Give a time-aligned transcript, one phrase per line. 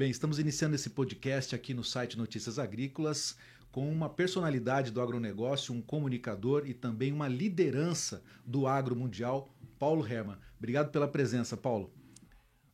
[0.00, 3.36] Bem, estamos iniciando esse podcast aqui no site Notícias Agrícolas
[3.70, 10.02] com uma personalidade do agronegócio, um comunicador e também uma liderança do agro mundial, Paulo
[10.06, 10.38] Herman.
[10.56, 11.92] Obrigado pela presença, Paulo.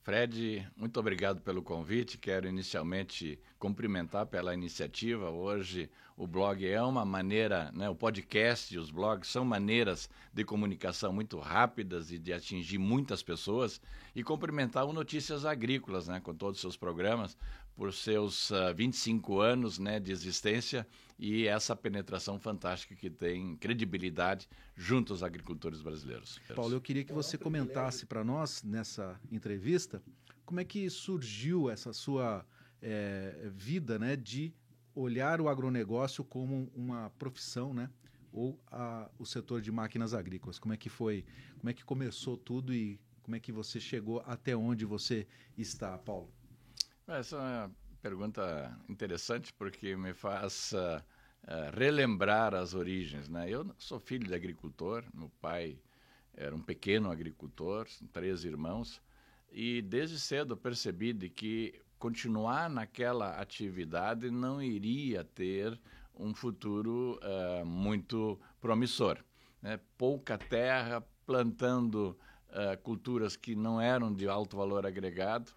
[0.06, 2.16] Fred, muito obrigado pelo convite.
[2.16, 5.30] Quero inicialmente cumprimentar pela iniciativa.
[5.30, 10.44] Hoje o blog é uma maneira, né, o podcast e os blogs são maneiras de
[10.44, 13.80] comunicação muito rápidas e de atingir muitas pessoas.
[14.14, 17.36] E cumprimentar o Notícias Agrícolas, né, com todos os seus programas,
[17.76, 20.86] por seus uh, ah, 25 anos né, de existência
[21.18, 26.40] e essa penetração fantástica que tem credibilidade junto aos agricultores brasileiros.
[26.54, 30.02] Paulo, eu queria que você comentasse para nós nessa entrevista
[30.44, 32.46] como é que surgiu essa sua
[32.80, 34.54] é, vida né, de
[34.94, 37.90] olhar o agronegócio como uma profissão, né?
[38.32, 40.58] Ou a, o setor de máquinas agrícolas.
[40.58, 41.24] Como é que foi?
[41.58, 45.98] Como é que começou tudo e como é que você chegou até onde você está,
[45.98, 46.32] Paulo?
[47.08, 47.70] Essa é uma
[48.02, 51.00] pergunta interessante porque me faz uh,
[51.72, 53.28] relembrar as origens.
[53.28, 53.48] Né?
[53.48, 55.78] Eu sou filho de agricultor, meu pai
[56.34, 59.00] era um pequeno agricultor, três irmãos,
[59.52, 65.78] e desde cedo percebi de que continuar naquela atividade não iria ter
[66.12, 69.22] um futuro uh, muito promissor.
[69.62, 69.78] Né?
[69.96, 72.18] Pouca terra, plantando
[72.82, 75.52] culturas que não eram de alto valor agregado,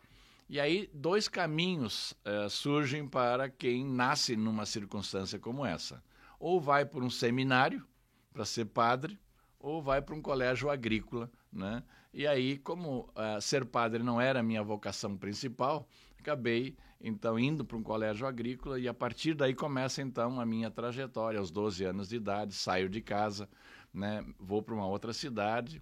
[0.49, 6.03] e aí, dois caminhos uh, surgem para quem nasce numa circunstância como essa.
[6.39, 7.85] Ou vai para um seminário
[8.33, 9.19] para ser padre,
[9.59, 11.29] ou vai para um colégio agrícola.
[11.53, 11.83] Né?
[12.11, 17.63] E aí, como uh, ser padre não era a minha vocação principal, acabei então indo
[17.63, 21.39] para um colégio agrícola e a partir daí começa então a minha trajetória.
[21.39, 23.47] Aos 12 anos de idade, saio de casa,
[23.93, 24.25] né?
[24.39, 25.79] vou para uma outra cidade,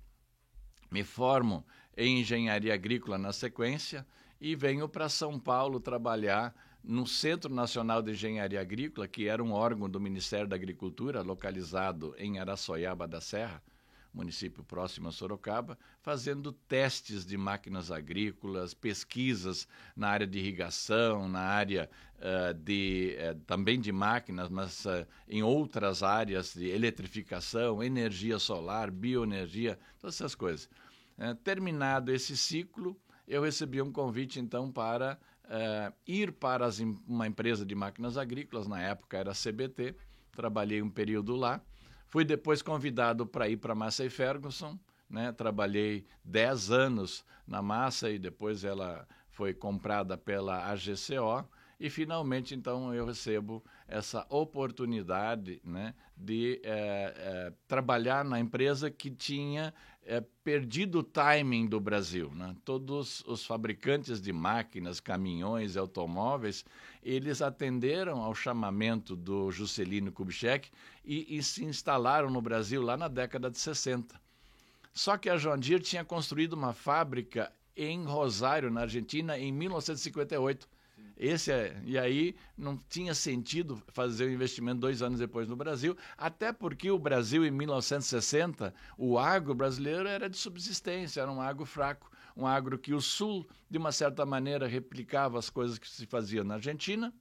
[0.91, 1.65] me formo
[1.95, 4.05] em engenharia agrícola na sequência
[4.39, 9.52] e venho para São Paulo trabalhar no Centro Nacional de Engenharia Agrícola, que era um
[9.52, 13.61] órgão do Ministério da Agricultura, localizado em Araçoiaba da Serra,
[14.14, 21.42] município próximo a Sorocaba, fazendo testes de máquinas agrícolas, pesquisas na área de irrigação, na
[21.42, 28.39] área uh, de uh, também de máquinas, mas uh, em outras áreas de eletrificação, energia
[28.39, 30.69] solar, bioenergia, todas essas coisas.
[31.43, 37.65] terminado esse ciclo, eu recebi um convite então para uh, ir para as, uma empresa
[37.65, 39.95] de máquinas agrícolas, na época era CBT,
[40.32, 41.61] trabalhei um período lá.
[42.05, 44.80] Fui depois convidado para ir para Massey Ferguson,
[45.10, 45.32] né?
[45.33, 51.48] trabalhei 10 anos na Massa e depois ela foi comprada pela AGCO
[51.80, 59.09] e finalmente então eu recebo essa oportunidade né, de é, é, trabalhar na empresa que
[59.09, 59.73] tinha
[60.05, 62.31] é, perdido o timing do Brasil.
[62.33, 62.55] Né?
[62.65, 66.65] Todos os fabricantes de máquinas, caminhões e automóveis,
[67.02, 70.69] eles atenderam ao chamamento do Juscelino Kubitschek
[71.05, 74.19] e, e se instalaram no Brasil lá na década de 60.
[74.93, 80.67] Só que a John Deere tinha construído uma fábrica em Rosário, na Argentina, em 1958
[81.17, 85.98] esse é, e aí não tinha sentido fazer o investimento dois anos depois no Brasil,
[86.16, 91.66] até porque o Brasil, em 1960, o agro brasileiro era de subsistência, era um agro
[91.66, 96.05] fraco, um agro que o Sul, de uma certa maneira, replicava as coisas que se
[96.05, 97.11] faziam na Argentina,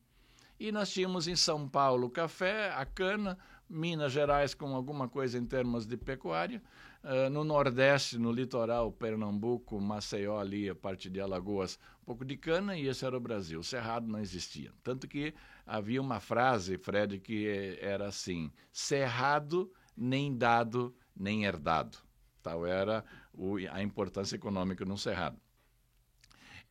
[0.60, 5.38] e nós tínhamos em São Paulo o café, a cana, Minas Gerais com alguma coisa
[5.38, 6.62] em termos de pecuária,
[7.02, 12.76] uh, no Nordeste, no litoral, Pernambuco, Maceió ali, a parte de Alagoas, pouco de cana
[12.76, 13.58] e esse era o Brasil.
[13.58, 14.72] O Cerrado não existia.
[14.82, 15.34] Tanto que
[15.66, 21.98] havia uma frase, Fred, que era assim, Cerrado nem dado nem herdado.
[22.42, 25.36] Tal era o, a importância econômica no Cerrado.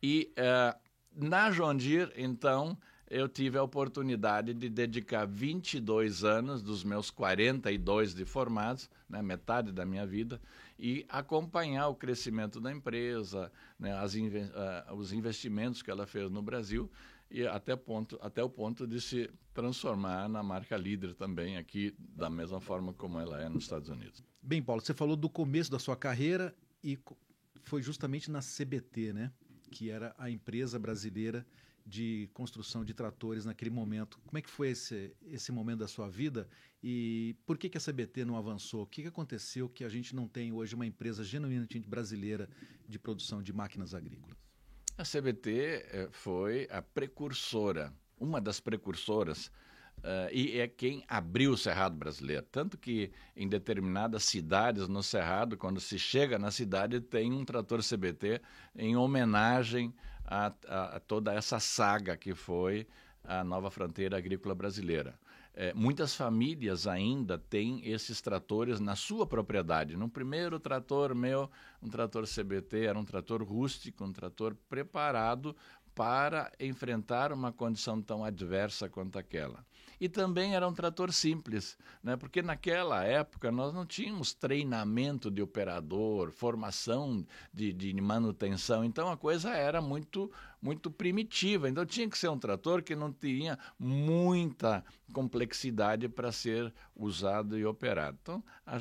[0.02, 0.78] E uh,
[1.12, 8.24] na Jondir, então, eu tive a oportunidade de dedicar 22 anos dos meus 42 de
[8.24, 10.40] formados, né, metade da minha vida,
[10.78, 16.42] e acompanhar o crescimento da empresa, né, as, uh, os investimentos que ela fez no
[16.42, 16.90] Brasil
[17.30, 22.30] e até, ponto, até o ponto de se transformar na marca líder também aqui, da
[22.30, 24.22] mesma forma como ela é nos Estados Unidos.
[24.40, 26.98] Bem, Paulo, você falou do começo da sua carreira e
[27.62, 29.32] foi justamente na CBT, né?
[29.70, 31.44] Que era a empresa brasileira
[31.86, 34.18] de construção de tratores naquele momento.
[34.26, 36.48] Como é que foi esse, esse momento da sua vida
[36.82, 38.82] e por que, que a CBT não avançou?
[38.82, 42.50] O que, que aconteceu que a gente não tem hoje uma empresa genuinamente brasileira
[42.88, 44.36] de produção de máquinas agrícolas?
[44.98, 49.50] A CBT eh, foi a precursora, uma das precursoras
[49.98, 52.44] Uh, e é quem abriu o Cerrado brasileiro.
[52.52, 57.80] Tanto que em determinadas cidades no Cerrado, quando se chega na cidade, tem um trator
[57.82, 58.40] CBT
[58.76, 59.92] em homenagem
[60.26, 62.86] a, a, a toda essa saga que foi
[63.24, 65.18] a nova fronteira agrícola brasileira.
[65.58, 69.96] É, muitas famílias ainda têm esses tratores na sua propriedade.
[69.96, 71.50] No primeiro trator meu,
[71.82, 75.56] um trator CBT, era um trator rústico, um trator preparado
[75.96, 79.64] para enfrentar uma condição tão adversa quanto aquela.
[79.98, 82.18] E também era um trator simples, né?
[82.18, 89.16] porque naquela época nós não tínhamos treinamento de operador, formação de, de manutenção, então a
[89.16, 91.66] coisa era muito, muito primitiva.
[91.66, 94.84] Então tinha que ser um trator que não tinha muita
[95.14, 98.18] complexidade para ser usado e operado.
[98.20, 98.76] Então a,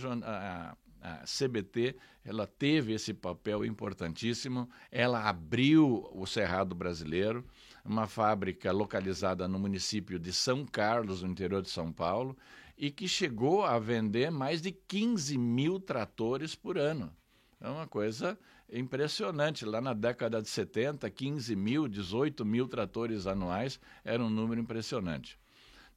[0.71, 4.67] a a CBT ela teve esse papel importantíssimo.
[4.91, 7.45] Ela abriu o Cerrado Brasileiro,
[7.83, 12.35] uma fábrica localizada no município de São Carlos, no interior de São Paulo,
[12.75, 17.15] e que chegou a vender mais de 15 mil tratores por ano.
[17.61, 18.37] É uma coisa
[18.71, 19.63] impressionante.
[19.63, 25.37] Lá na década de 70, 15 mil, 18 mil tratores anuais era um número impressionante.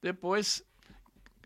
[0.02, 0.62] Depois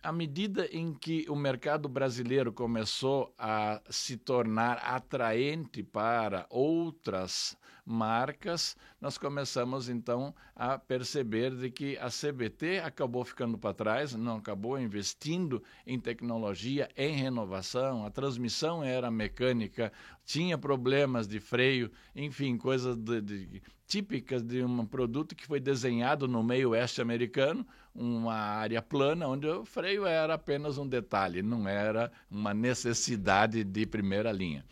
[0.02, 8.76] à medida em que o mercado brasileiro começou a se tornar atraente para outras marcas,
[9.00, 14.78] nós começamos então a perceber de que a CBT acabou ficando para trás, não acabou
[14.78, 19.92] investindo em tecnologia, em renovação, a transmissão era mecânica,
[20.24, 26.26] tinha problemas de freio, enfim, coisas de, de, típicas de um produto que foi desenhado
[26.26, 31.68] no meio oeste americano, uma área plana onde o freio era apenas um detalhe, não
[31.68, 34.64] era uma necessidade de primeira linha.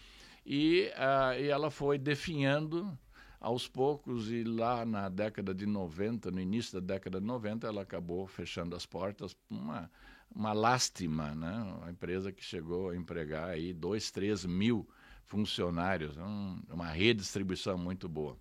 [0.47, 2.99] E, uh, e ela foi definhando
[3.39, 7.83] aos poucos e lá na década de 90, no início da década de 90, ela
[7.83, 9.91] acabou fechando as portas, uma,
[10.35, 11.77] uma lástima, né?
[11.79, 14.89] Uma empresa que chegou a empregar aí dois, três mil
[15.27, 18.39] funcionários, um, uma redistribuição muito boa.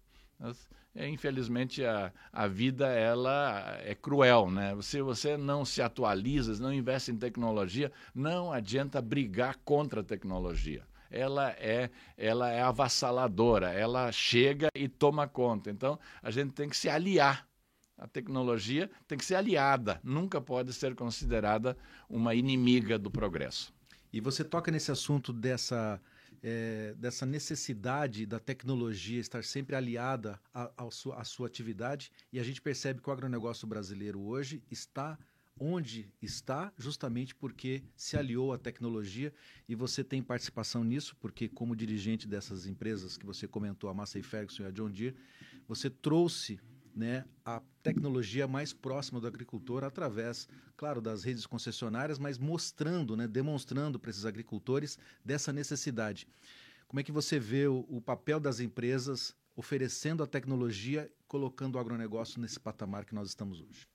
[0.95, 4.75] É, infelizmente a, a vida ela é cruel, né?
[4.81, 10.83] Se você não se atualiza, não investe em tecnologia, não adianta brigar contra a tecnologia.
[11.11, 15.69] Ela é, ela é avassaladora, ela chega e toma conta.
[15.69, 17.47] Então a gente tem que se aliar.
[17.97, 21.77] A tecnologia tem que ser aliada, nunca pode ser considerada
[22.09, 23.73] uma inimiga do progresso.
[24.11, 26.01] E você toca nesse assunto dessa
[26.41, 32.61] é, dessa necessidade da tecnologia estar sempre aliada à sua, sua atividade e a gente
[32.61, 35.17] percebe que o agronegócio brasileiro hoje está
[35.59, 39.33] onde está, justamente porque se aliou à tecnologia
[39.67, 44.23] e você tem participação nisso, porque como dirigente dessas empresas que você comentou, a Massey
[44.23, 45.17] Ferguson e a John Deere,
[45.67, 46.59] você trouxe
[46.95, 53.27] né, a tecnologia mais próxima do agricultor através, claro, das redes concessionárias, mas mostrando, né,
[53.27, 56.27] demonstrando para esses agricultores dessa necessidade.
[56.87, 61.79] Como é que você vê o, o papel das empresas oferecendo a tecnologia, colocando o
[61.79, 63.87] agronegócio nesse patamar que nós estamos hoje?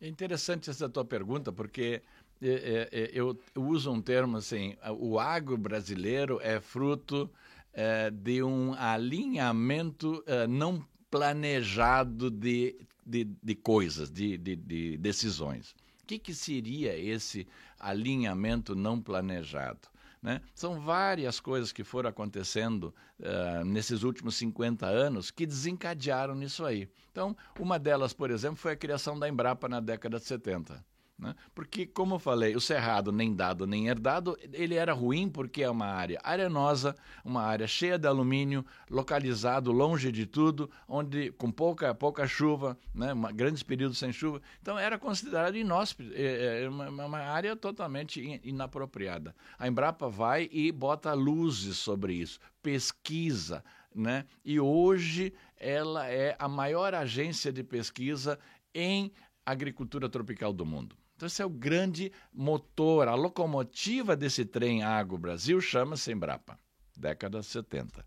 [0.00, 2.02] É interessante essa tua pergunta, porque
[2.42, 7.30] é, é, é eu, uso um termo assim: o agro brasileiro é fruto
[7.72, 12.76] é, de um alinhamento é, não planejado de,
[13.06, 15.70] de, de coisas, de, de, de decisões.
[16.02, 17.46] O que, que seria esse
[17.78, 19.88] alinhamento não planejado?
[20.20, 20.40] Né?
[20.56, 26.88] São várias coisas que foram acontecendo uh, nesses últimos 50 anos que desencadearam nisso aí.
[27.12, 30.84] Então, uma delas, por exemplo, foi a criação da Embrapa na década de 70.
[31.16, 31.34] Né?
[31.54, 35.70] Porque, como eu falei, o cerrado nem dado nem herdado, ele era ruim porque é
[35.70, 41.94] uma área arenosa, uma área cheia de alumínio, localizado longe de tudo, onde com pouca,
[41.94, 43.12] pouca chuva, né?
[43.12, 44.42] uma, grandes períodos sem chuva.
[44.60, 49.36] Então era considerado inóspito, é, é uma, uma, área totalmente inapropriada.
[49.56, 53.64] A Embrapa vai e bota luzes sobre isso, pesquisa.
[53.94, 54.24] Né?
[54.44, 58.36] E hoje ela é a maior agência de pesquisa
[58.74, 59.12] em
[59.46, 60.96] agricultura tropical do mundo.
[61.24, 66.58] Então, esse é o grande motor, a locomotiva desse trem Água Brasil chama-se Embrapa,
[66.94, 68.04] década 70.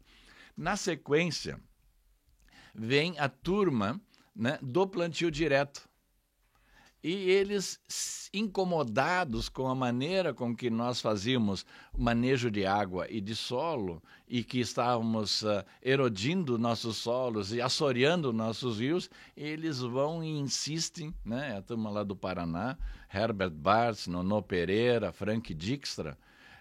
[0.56, 1.60] Na sequência,
[2.76, 4.00] vem a turma
[4.36, 5.90] né, do plantio direto.
[7.04, 7.80] E eles,
[8.32, 14.04] incomodados com a maneira com que nós fazíamos o manejo de água e de solo,
[14.28, 21.14] e que estávamos uh, erodindo nossos solos e assoreando nossos rios, eles vão e insistem,
[21.26, 21.58] né?
[21.58, 22.78] a turma lá do Paraná,
[23.14, 26.18] Herbert Bartz, Nono Pereira, Frank Dijkstra,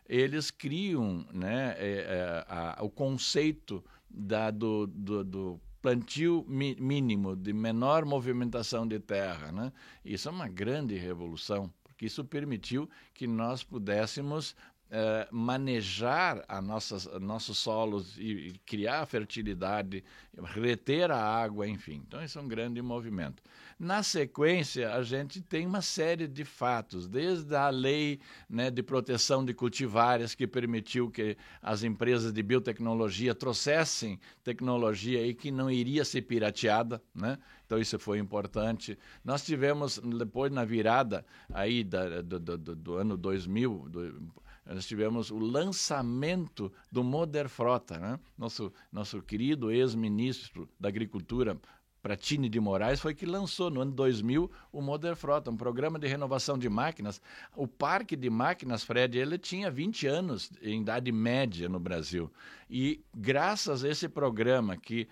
[0.09, 7.37] eles criam né, é, é, a, o conceito da, do, do, do plantio mi, mínimo,
[7.37, 9.51] de menor movimentação de terra.
[9.53, 9.73] Né?
[10.05, 14.55] Isso é uma grande revolução, porque isso permitiu que nós pudéssemos
[14.91, 20.05] uh, manejar a nossas, nossos solos e, e criar fertilidade,
[20.43, 22.03] reter a água, enfim.
[22.07, 23.43] Então, esse é um grande movimento.
[23.79, 29.45] Na sequência, a gente tem uma série de fatos, desde a lei né, de proteção
[29.45, 36.07] de cultivares, que permitiu que as empresas de biotecnologia trouxessem tecnologia aí que não iria
[36.07, 37.39] ser pirateada, né?
[37.67, 38.97] Então isso foi importante.
[39.25, 44.33] Nós tivemos depois na virada aí da, do, do, do, ano 2000, do,
[44.75, 48.19] nós tivemos o lançamento do Moder Frota, né?
[48.37, 51.59] Nosso nosso querido ex-ministro da Agricultura,
[52.07, 56.07] Pratini de Moraes foi que lançou no ano 2000 o Modern Frota, um programa de
[56.07, 57.21] renovação de máquinas.
[57.57, 62.31] O parque de máquinas, Fred, ele tinha 20 anos em idade média no Brasil.
[62.71, 65.09] E graças a esse programa que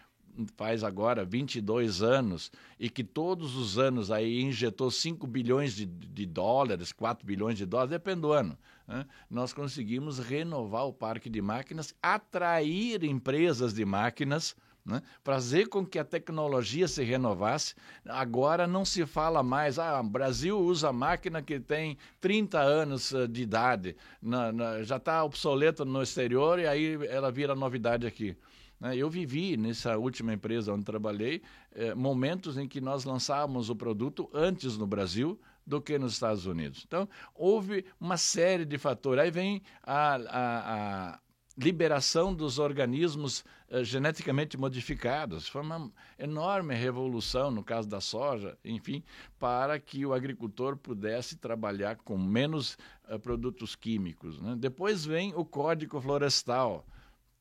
[0.56, 6.26] faz agora 22 anos e que todos os anos aí injetou 5 bilhões de, de
[6.26, 9.06] dólares, 4 bilhões de dólares, depende do ano, né?
[9.30, 15.00] nós conseguimos renovar o parque de máquinas, atrair empresas de máquinas né?
[15.22, 17.74] fazer com que a tecnologia se renovasse.
[18.06, 23.26] Agora não se fala mais, ah, o Brasil usa máquina que tem 30 anos uh,
[23.26, 28.36] de idade, na, na, já está obsoleta no exterior e aí ela vira novidade aqui.
[28.80, 28.96] Né?
[28.96, 34.28] Eu vivi nessa última empresa onde trabalhei eh, momentos em que nós lançávamos o produto
[34.32, 36.84] antes no Brasil do que nos Estados Unidos.
[36.86, 39.24] Então, houve uma série de fatores.
[39.24, 41.20] Aí vem a, a, a
[41.56, 45.48] liberação dos organismos uh, geneticamente modificados.
[45.48, 49.02] Foi uma enorme revolução, no caso da soja, enfim,
[49.38, 52.76] para que o agricultor pudesse trabalhar com menos
[53.08, 54.40] uh, produtos químicos.
[54.40, 54.56] Né?
[54.58, 56.84] Depois vem o Código Florestal.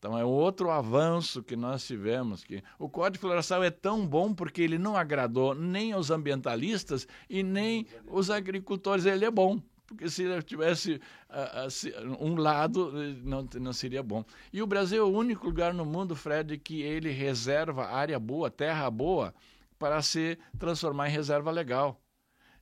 [0.03, 2.43] Então é outro avanço que nós tivemos.
[2.43, 7.41] Que o Código Florestal é tão bom porque ele não agradou nem aos ambientalistas e
[7.41, 9.05] nem os agricultores.
[9.05, 12.91] Ele é bom porque se tivesse uh, uh, um lado,
[13.23, 14.25] não, não seria bom.
[14.51, 18.51] E o Brasil é o único lugar no mundo, Fred, que ele reserva área boa,
[18.51, 19.33] terra boa,
[19.79, 22.01] para se transformar em reserva legal.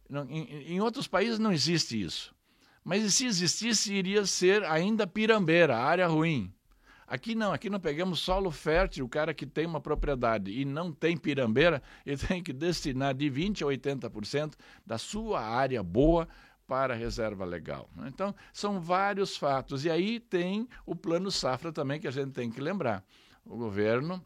[0.08, 2.36] Não, em, em outros países não existe isso.
[2.84, 6.54] Mas se existisse, iria ser ainda pirambeira, área ruim.
[7.08, 10.92] Aqui não, aqui não pegamos solo fértil, o cara que tem uma propriedade e não
[10.92, 14.54] tem pirambeira, ele tem que destinar de 20% a 80%
[14.86, 16.28] da sua área boa
[16.68, 17.90] para a reserva legal.
[17.96, 18.08] Né?
[18.08, 19.84] Então, são vários fatos.
[19.84, 23.04] E aí tem o plano safra também que a gente tem que lembrar.
[23.46, 24.26] O governo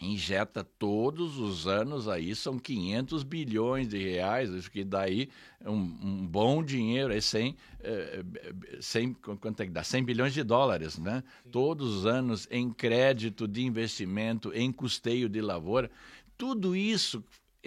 [0.00, 5.30] injeta todos os anos aí são 500 bilhões de reais que daí
[5.64, 7.56] um, um bom dinheiro é 100,
[8.80, 9.82] 100 quanto é que dá?
[9.82, 11.22] 100 bilhões de dólares né?
[11.42, 11.50] Sim.
[11.50, 15.90] todos os anos em crédito de investimento em custeio de lavoura.
[16.36, 17.24] Tudo isso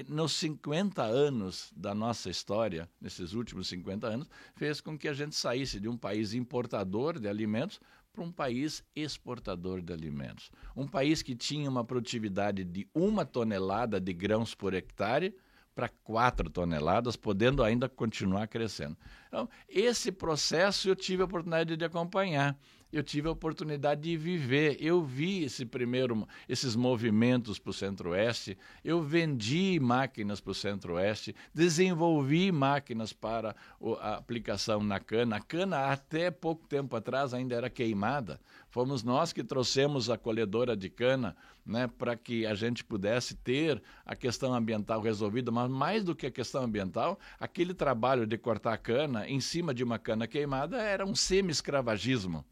[0.07, 5.35] nos 50 anos da nossa história, nesses últimos 50 anos, fez com que a gente
[5.35, 7.81] saísse de um país importador de alimentos
[8.19, 10.51] para um país exportador de alimentos.
[10.75, 15.33] Um país que tinha uma produtividade de uma tonelada de grãos por hectare
[15.73, 18.97] para quatro toneladas, podendo ainda continuar crescendo.
[19.29, 22.59] Então, esse processo eu tive a oportunidade de acompanhar
[22.91, 24.77] eu tive a oportunidade de viver.
[24.79, 31.35] Eu vi esse primeiro, esses movimentos para o Centro-Oeste, eu vendi máquinas para o Centro-Oeste,
[31.53, 33.55] desenvolvi máquinas para
[34.01, 35.37] a aplicação na cana.
[35.37, 38.39] A cana, até pouco tempo atrás, ainda era queimada.
[38.69, 43.81] Fomos nós que trouxemos a colhedora de cana né, para que a gente pudesse ter
[44.05, 48.77] a questão ambiental resolvida, mas mais do que a questão ambiental, aquele trabalho de cortar
[48.77, 52.43] cana em cima de uma cana queimada era um semi-escravagismo.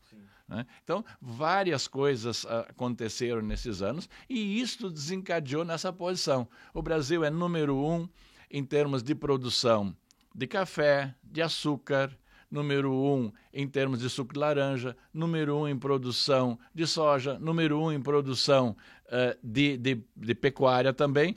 [0.48, 0.66] Né?
[0.84, 6.48] Então, várias coisas uh, aconteceram nesses anos e isto desencadeou nessa posição.
[6.74, 8.08] O Brasil é número um
[8.50, 9.96] em termos de produção
[10.34, 12.16] de café, de açúcar,
[12.50, 17.82] número um em termos de suco de laranja, número um em produção de soja, número
[17.82, 18.78] um em produção
[19.08, 21.36] uh, de, de, de pecuária também,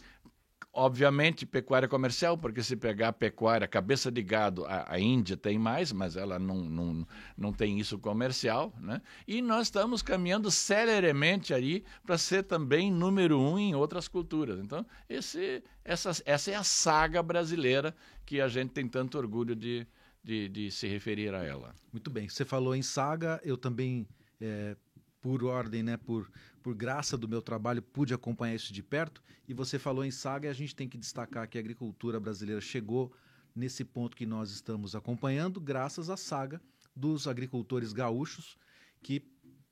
[0.72, 5.90] Obviamente, pecuária comercial, porque se pegar pecuária, cabeça de gado, a, a, Índia tem mais,
[5.90, 8.72] mas ela não, não, não tem isso comercial.
[8.80, 9.02] Né?
[9.26, 14.60] E nós estamos caminhando celeremente aí para ser também número um em outras culturas.
[14.60, 17.92] Então, esse, essa, essa é a saga brasileira
[18.24, 19.84] que a gente tem tanto orgulho de,
[20.22, 21.74] de, de se referir a ela.
[21.92, 22.28] Muito bem.
[22.28, 24.06] Você falou em saga, eu também.
[24.40, 24.76] É
[25.20, 26.30] por ordem, né, por,
[26.62, 29.22] por graça do meu trabalho, pude acompanhar isso de perto.
[29.48, 32.60] E você falou em saga, e a gente tem que destacar que a agricultura brasileira
[32.60, 33.12] chegou
[33.54, 36.60] nesse ponto que nós estamos acompanhando, graças à saga
[36.94, 38.56] dos agricultores gaúchos,
[39.02, 39.24] que,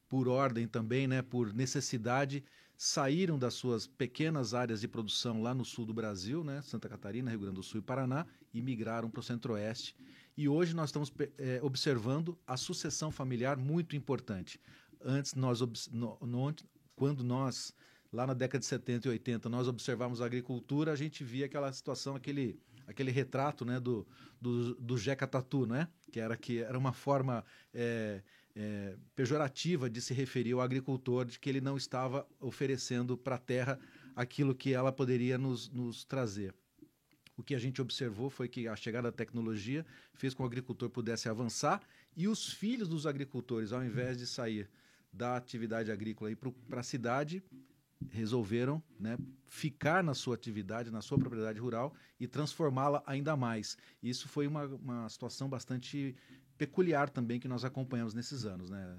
[0.08, 2.42] por ordem também, né, por necessidade,
[2.76, 7.30] saíram das suas pequenas áreas de produção lá no sul do Brasil, né, Santa Catarina,
[7.30, 9.96] Rio Grande do Sul e Paraná, e migraram para o Centro-Oeste.
[10.36, 14.60] E hoje nós estamos é, observando a sucessão familiar muito importante.
[15.04, 16.54] Antes, nós, no, no,
[16.98, 17.72] quando nós,
[18.12, 21.72] lá na década de 70 e 80, nós observávamos a agricultura, a gente via aquela
[21.72, 24.06] situação, aquele aquele retrato né, do,
[24.40, 25.88] do, do Jeca Tatu, né?
[26.10, 28.22] que, era, que era uma forma é,
[28.56, 33.38] é, pejorativa de se referir ao agricultor, de que ele não estava oferecendo para a
[33.38, 33.78] terra
[34.16, 36.54] aquilo que ela poderia nos, nos trazer.
[37.36, 40.46] O que a gente observou foi que a chegada da tecnologia fez com que o
[40.46, 41.82] agricultor pudesse avançar
[42.16, 44.66] e os filhos dos agricultores, ao invés de sair
[45.12, 46.30] da atividade agrícola
[46.68, 47.42] para a cidade,
[48.10, 53.76] resolveram né, ficar na sua atividade, na sua propriedade rural e transformá-la ainda mais.
[54.02, 56.14] Isso foi uma, uma situação bastante
[56.56, 58.98] peculiar também que nós acompanhamos nesses anos, né?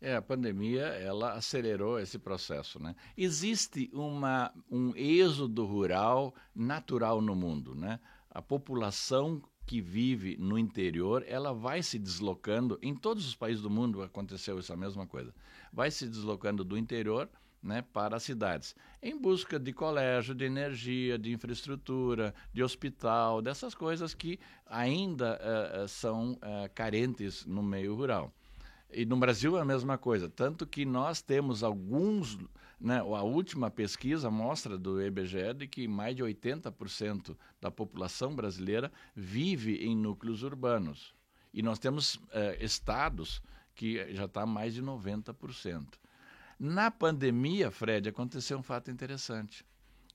[0.00, 2.96] É, a pandemia ela acelerou esse processo, né?
[3.16, 8.00] Existe uma, um êxodo rural natural no mundo, né?
[8.30, 13.70] A população que vive no interior, ela vai se deslocando, em todos os países do
[13.70, 15.32] mundo aconteceu essa mesma coisa,
[15.72, 17.30] vai se deslocando do interior
[17.62, 23.72] né, para as cidades, em busca de colégio, de energia, de infraestrutura, de hospital, dessas
[23.72, 28.34] coisas que ainda uh, são uh, carentes no meio rural.
[28.92, 32.36] E no Brasil é a mesma coisa, tanto que nós temos alguns,
[32.80, 38.90] né, a última pesquisa mostra do IBGE de que mais de 80% da população brasileira
[39.14, 41.14] vive em núcleos urbanos.
[41.52, 43.42] E nós temos uh, estados
[43.74, 45.86] que já está mais de 90%.
[46.58, 49.64] Na pandemia, Fred, aconteceu um fato interessante.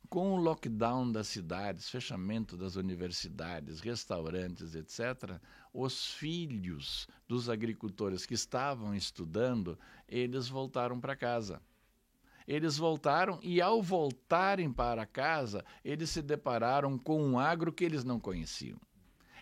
[0.10, 5.39] Com o lockdown das cidades, fechamento das universidades, restaurantes, etc.,
[5.74, 11.62] os filhos dos agricultores que estavam estudando, eles voltaram para casa.
[12.48, 18.04] Eles voltaram e, ao voltarem para casa, eles se depararam com um agro que eles
[18.04, 18.80] não conheciam.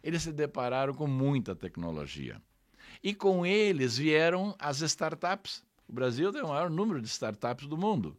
[0.02, 2.42] Eles se depararam com muita tecnologia.
[3.02, 7.78] E com eles vieram as startups o Brasil tem o maior número de startups do
[7.78, 8.18] mundo.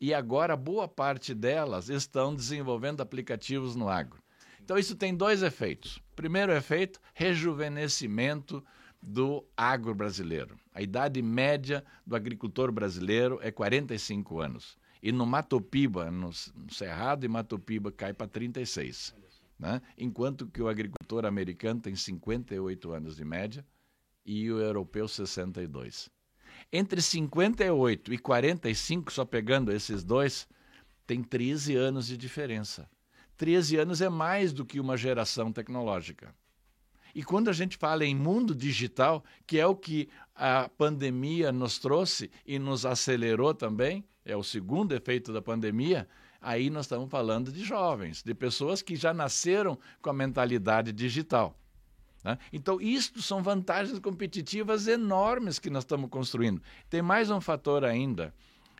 [0.00, 4.22] E agora boa parte delas estão desenvolvendo aplicativos no agro.
[4.62, 6.00] Então isso tem dois efeitos.
[6.16, 8.64] Primeiro efeito, rejuvenescimento
[9.04, 10.56] do agro brasileiro.
[10.72, 14.78] A idade média do agricultor brasileiro é 45 anos.
[15.02, 16.32] E no Mato Piba, no
[16.70, 19.14] Cerrado e Mato Piba, cai para 36.
[19.58, 19.82] Né?
[19.98, 23.64] Enquanto que o agricultor americano tem 58 anos de média
[24.24, 26.08] e o europeu 62.
[26.72, 30.48] Entre 58 e 45, só pegando esses dois,
[31.06, 32.88] tem 13 anos de diferença.
[33.36, 36.34] 13 anos é mais do que uma geração tecnológica.
[37.14, 41.78] E quando a gente fala em mundo digital, que é o que a pandemia nos
[41.78, 46.08] trouxe e nos acelerou também, é o segundo efeito da pandemia,
[46.40, 51.56] aí nós estamos falando de jovens, de pessoas que já nasceram com a mentalidade digital.
[52.24, 52.38] Né?
[52.52, 56.60] Então, isto são vantagens competitivas enormes que nós estamos construindo.
[56.88, 58.34] Tem mais um fator ainda,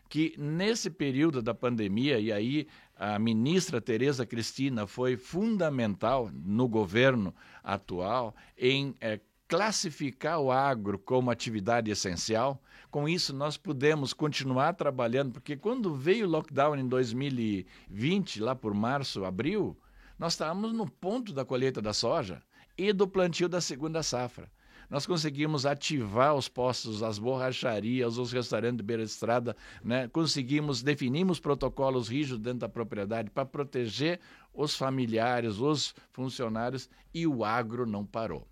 [0.09, 7.35] que nesse período da pandemia, e aí a ministra Tereza Cristina foi fundamental no governo
[7.63, 12.61] atual em é, classificar o agro como atividade essencial.
[12.89, 18.73] Com isso, nós pudemos continuar trabalhando, porque quando veio o lockdown em 2020, lá por
[18.73, 19.77] março, abril,
[20.17, 22.41] nós estávamos no ponto da colheita da soja
[22.77, 24.49] e do plantio da segunda safra.
[24.95, 29.53] Nós conseguimos ativar os postos, as borracharias, os restaurantes de beira de estrada,
[29.83, 30.07] né?
[30.07, 34.21] conseguimos, definimos protocolos rígidos dentro da propriedade para proteger
[34.53, 38.47] os familiares, os funcionários, e o agro não parou.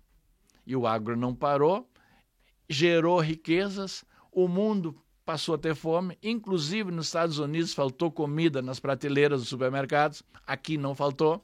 [0.66, 1.90] E o agro não parou,
[2.68, 8.78] gerou riquezas, o mundo passou a ter fome, inclusive nos Estados Unidos faltou comida nas
[8.78, 11.42] prateleiras dos supermercados, aqui não faltou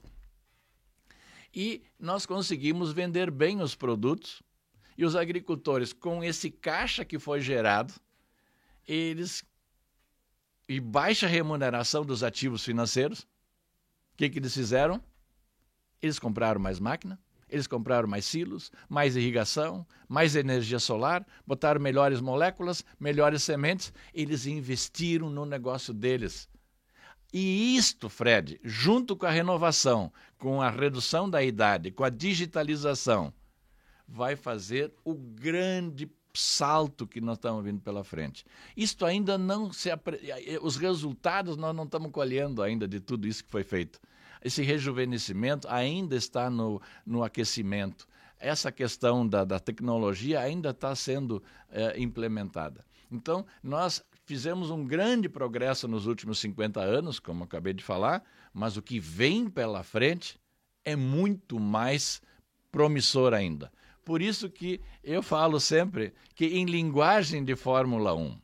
[1.54, 4.42] e nós conseguimos vender bem os produtos.
[5.00, 7.94] E os agricultores, com esse caixa que foi gerado,
[8.86, 9.42] eles
[10.68, 13.26] e baixa remuneração dos ativos financeiros, o
[14.18, 15.02] que, que eles fizeram?
[16.02, 22.20] Eles compraram mais máquina, eles compraram mais silos, mais irrigação, mais energia solar, botaram melhores
[22.20, 26.46] moléculas, melhores sementes, eles investiram no negócio deles.
[27.32, 33.32] E isto, Fred, junto com a renovação, com a redução da idade, com a digitalização,
[34.10, 38.44] vai fazer o grande salto que nós estamos vindo pela frente.
[38.76, 39.88] Isto ainda não se
[40.60, 44.00] os resultados nós não estamos colhendo ainda de tudo isso que foi feito.
[44.42, 48.06] Esse rejuvenescimento ainda está no, no aquecimento.
[48.38, 52.84] Essa questão da, da tecnologia ainda está sendo é, implementada.
[53.10, 58.22] Então, nós fizemos um grande progresso nos últimos 50 anos, como acabei de falar,
[58.54, 60.40] mas o que vem pela frente
[60.84, 62.22] é muito mais
[62.70, 63.70] promissor ainda.
[64.04, 68.40] Por isso que eu falo sempre que em linguagem de Fórmula 1,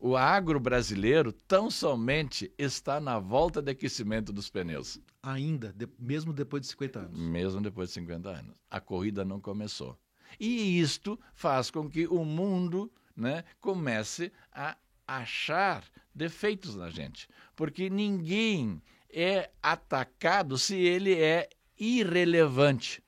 [0.00, 5.00] o agro brasileiro tão somente está na volta de aquecimento dos pneus.
[5.22, 7.18] Ainda, de, mesmo depois de 50 anos.
[7.18, 8.54] Mesmo depois de 50 anos.
[8.70, 9.98] A corrida não começou.
[10.38, 15.84] E isto faz com que o mundo né, comece a achar
[16.14, 17.28] defeitos na gente.
[17.56, 23.02] Porque ninguém é atacado se ele é irrelevante.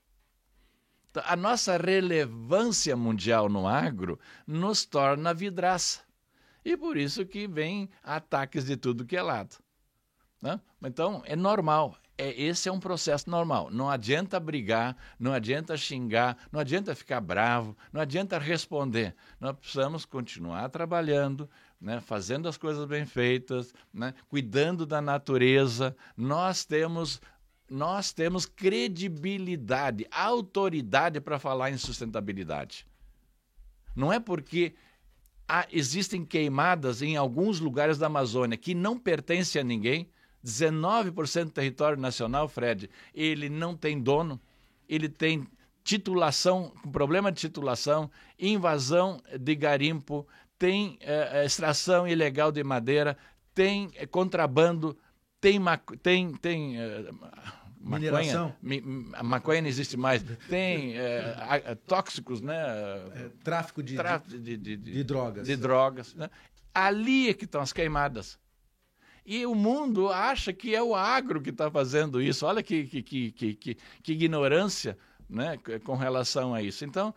[1.17, 6.01] Então, a nossa relevância mundial no agro nos torna vidraça.
[6.63, 9.57] E por isso que vem ataques de tudo que é lado.
[10.43, 10.61] Né?
[10.83, 11.97] Então, é normal.
[12.19, 13.71] É, esse é um processo normal.
[13.71, 19.15] Não adianta brigar, não adianta xingar, não adianta ficar bravo, não adianta responder.
[19.41, 21.49] Nós precisamos continuar trabalhando,
[21.81, 25.97] né, fazendo as coisas bem feitas, né, cuidando da natureza.
[26.15, 27.23] Nós temos
[27.69, 32.87] nós temos credibilidade, autoridade para falar em sustentabilidade.
[33.95, 34.75] Não é porque
[35.49, 40.09] há, existem queimadas em alguns lugares da Amazônia que não pertencem a ninguém.
[40.45, 44.41] 19% do território nacional, Fred, ele não tem dono,
[44.89, 45.45] ele tem
[45.83, 50.27] titulação, problema de titulação, invasão de garimpo,
[50.59, 53.17] tem é, extração ilegal de madeira,
[53.55, 54.97] tem é, contrabando,
[55.41, 55.61] tem,
[56.03, 57.11] tem, tem é,
[57.87, 58.55] Mineração?
[58.61, 60.23] Maconha, a maconha não existe mais.
[60.49, 62.57] Tem é, tóxicos, né?
[63.15, 65.47] É, tráfico, de, tráfico de, de, de, drogas.
[65.47, 66.15] De drogas.
[66.15, 66.29] Né?
[66.75, 68.39] Ali é que estão as queimadas.
[69.25, 72.45] E o mundo acha que é o agro que está fazendo isso.
[72.45, 76.85] Olha que, que, que, que, que ignorância né, com relação a isso.
[76.85, 77.15] Então,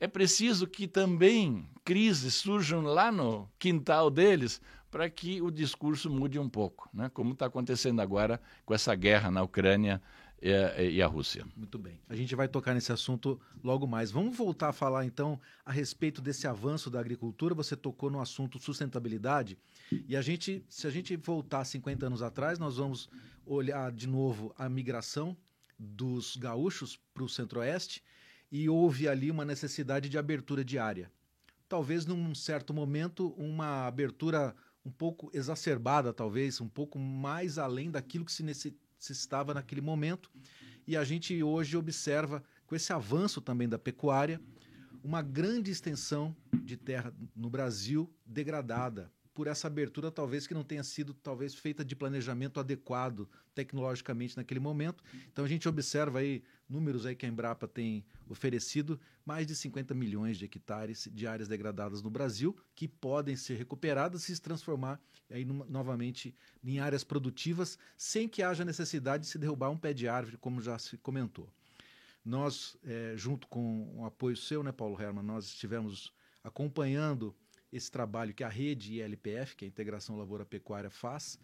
[0.00, 4.60] é preciso que também crises surjam lá no quintal deles
[4.92, 7.08] para que o discurso mude um pouco, né?
[7.08, 10.02] como está acontecendo agora com essa guerra na Ucrânia
[10.42, 11.46] e a, Rússia.
[11.56, 11.98] Muito bem.
[12.08, 14.10] A gente vai tocar nesse assunto logo mais.
[14.10, 17.54] Vamos voltar a falar então a respeito desse avanço da agricultura.
[17.54, 19.56] Você tocou no assunto sustentabilidade
[20.06, 23.08] e a gente, se a gente voltar 50 anos atrás, nós vamos
[23.46, 25.34] olhar de novo a migração
[25.78, 28.02] dos gaúchos para o centro-oeste
[28.50, 31.10] e houve ali uma necessidade de abertura de área.
[31.66, 38.24] Talvez num certo momento uma abertura um pouco exacerbada, talvez, um pouco mais além daquilo
[38.24, 40.30] que se necessitava naquele momento.
[40.86, 44.40] E a gente hoje observa, com esse avanço também da pecuária,
[45.02, 50.84] uma grande extensão de terra no Brasil degradada por essa abertura talvez que não tenha
[50.84, 55.02] sido talvez feita de planejamento adequado tecnologicamente naquele momento.
[55.32, 59.94] Então a gente observa aí números aí que a Embrapa tem oferecido, mais de 50
[59.94, 65.00] milhões de hectares de áreas degradadas no Brasil que podem ser recuperadas e se transformar
[65.30, 70.08] aí novamente em áreas produtivas sem que haja necessidade de se derrubar um pé de
[70.08, 71.48] árvore, como já se comentou.
[72.24, 76.12] Nós, é, junto com o apoio seu, né, Paulo Herman, nós estivemos
[76.44, 77.34] acompanhando
[77.72, 81.38] esse trabalho que a rede ILPF, que é a Integração Lavoura Pecuária, faz,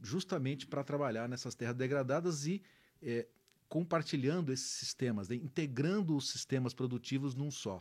[0.00, 2.62] justamente para trabalhar nessas terras degradadas e
[3.02, 3.26] é,
[3.68, 7.80] compartilhando esses sistemas, né, integrando os sistemas produtivos num só.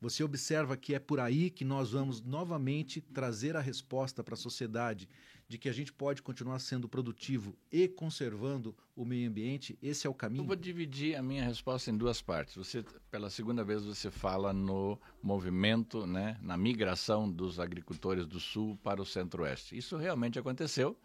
[0.00, 4.36] Você observa que é por aí que nós vamos novamente trazer a resposta para a
[4.36, 5.08] sociedade
[5.48, 9.78] de que a gente pode continuar sendo produtivo e conservando o meio ambiente?
[9.82, 10.42] Esse é o caminho?
[10.42, 12.56] Eu vou dividir a minha resposta em duas partes.
[12.56, 18.76] Você, pela segunda vez, você fala no movimento, né, na migração dos agricultores do sul
[18.82, 19.78] para o centro-oeste.
[19.78, 20.98] Isso realmente aconteceu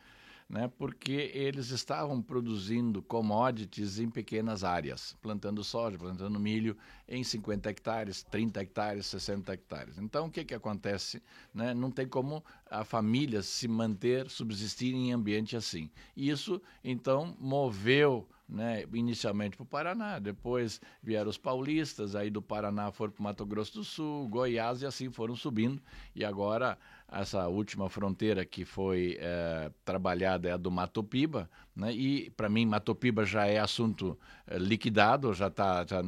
[0.52, 6.76] né, porque eles estavam produzindo commodities em pequenas áreas, plantando soja, plantando milho
[7.08, 9.98] em 50 hectares, 30 hectares, 60 hectares.
[9.98, 11.24] Então, o que, que acontece?
[11.54, 11.74] Né?
[11.74, 15.90] Não tem como a família se manter, subsistir em ambiente assim.
[16.18, 22.92] Isso, então, moveu né, inicialmente para o Paraná, depois vieram os paulistas, aí do Paraná
[22.92, 25.82] foram para o Mato Grosso do Sul, Goiás e assim foram subindo.
[26.14, 26.78] E agora
[27.12, 32.48] essa última fronteira que foi é, trabalhada é a do Mato Piba, né, e para
[32.48, 36.00] mim Mato Piba já é assunto é, liquidado, já está, já,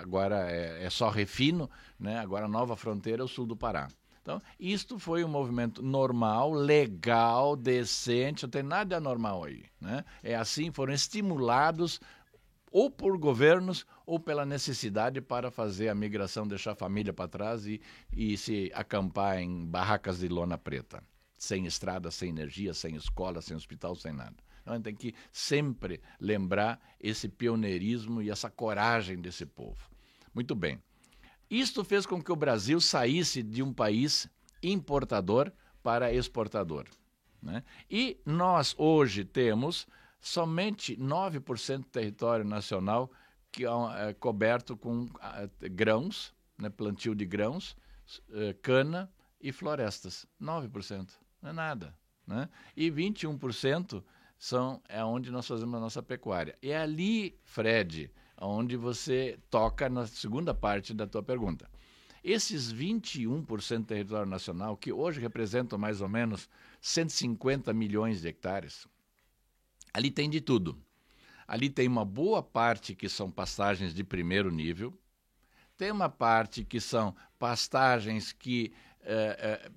[0.00, 3.88] agora é, é, só refino, né, agora a nova fronteira é o sul do Pará.
[4.22, 9.64] Então, isto foi um movimento normal, legal, decente, não tem nada anormal aí.
[9.80, 10.04] Né?
[10.22, 12.00] É assim, foram estimulados
[12.70, 17.66] ou por governos ou pela necessidade para fazer a migração, deixar a família para trás
[17.66, 17.80] e,
[18.12, 21.02] e se acampar em barracas de lona preta,
[21.36, 24.36] sem estrada, sem energia, sem escola, sem hospital, sem nada.
[24.62, 29.90] Então, a gente tem que sempre lembrar esse pioneirismo e essa coragem desse povo.
[30.34, 30.80] Muito bem.
[31.50, 34.28] Isto fez com que o Brasil saísse de um país
[34.62, 36.86] importador para exportador.
[37.42, 37.62] Né?
[37.90, 39.86] E nós hoje temos
[40.20, 43.10] somente 9% do território nacional
[43.52, 45.06] que é coberto com
[45.70, 47.76] grãos, né, plantio de grãos,
[48.32, 50.26] eh, cana e florestas.
[50.40, 51.20] 9%.
[51.40, 51.94] Não é nada.
[52.26, 52.48] Né?
[52.74, 54.02] E 21%
[54.38, 56.56] são, é onde nós fazemos a nossa pecuária.
[56.62, 58.10] E é ali, Fred,
[58.40, 61.70] onde você toca na segunda parte da tua pergunta.
[62.24, 66.48] Esses 21% do território nacional, que hoje representam mais ou menos
[66.80, 68.86] 150 milhões de hectares,
[69.92, 70.80] ali tem de tudo.
[71.52, 74.98] Ali tem uma boa parte que são pastagens de primeiro nível,
[75.76, 79.70] tem uma parte que são pastagens que é, é,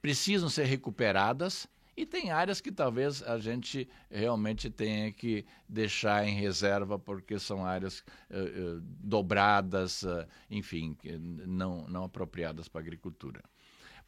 [0.00, 6.34] precisam ser recuperadas e tem áreas que talvez a gente realmente tenha que deixar em
[6.34, 10.06] reserva porque são áreas uh, dobradas,
[10.50, 10.96] enfim,
[11.46, 13.42] não, não apropriadas para a agricultura.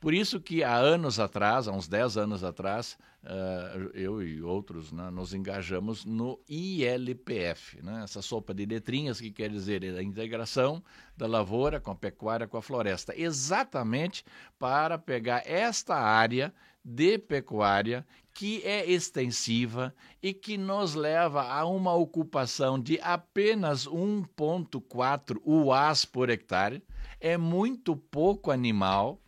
[0.00, 4.90] Por isso que há anos atrás, há uns 10 anos atrás, uh, eu e outros
[4.90, 10.82] né, nos engajamos no ILPF, né, essa sopa de letrinhas que quer dizer a integração
[11.14, 14.24] da lavoura com a pecuária com a floresta, exatamente
[14.58, 16.50] para pegar esta área
[16.82, 25.42] de pecuária que é extensiva e que nos leva a uma ocupação de apenas 1,4
[25.44, 26.82] UAS por hectare.
[27.20, 29.20] É muito pouco animal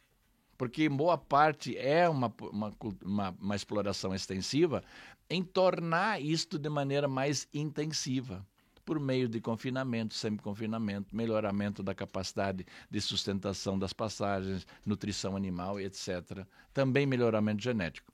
[0.63, 2.73] porque boa parte é uma, uma,
[3.05, 4.81] uma, uma exploração extensiva,
[5.29, 8.47] em tornar isto de maneira mais intensiva
[8.85, 16.47] por meio de confinamento, semi-confinamento, melhoramento da capacidade de sustentação das passagens, nutrição animal, etc.
[16.73, 18.13] Também melhoramento genético.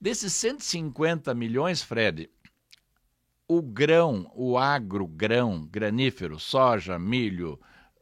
[0.00, 2.30] Desses 150 milhões, Fred,
[3.48, 7.58] o grão, o agro-grão, granífero, soja, milho,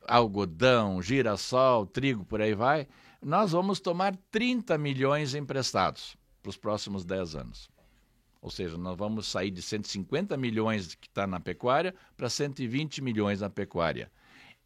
[0.07, 2.87] algodão, girassol, trigo, por aí vai,
[3.25, 7.71] nós vamos tomar 30 milhões emprestados para os próximos 10 anos.
[8.43, 13.41] Ou seja, nós vamos sair de 150 milhões que está na pecuária para 120 milhões
[13.41, 14.13] na pecuária.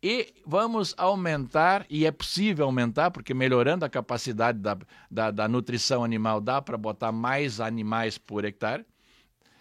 [0.02, 4.76] E vamos aumentar, e é possível aumentar, porque melhorando a capacidade da,
[5.08, 8.84] da, da nutrição animal, dá para botar mais animais por hectare.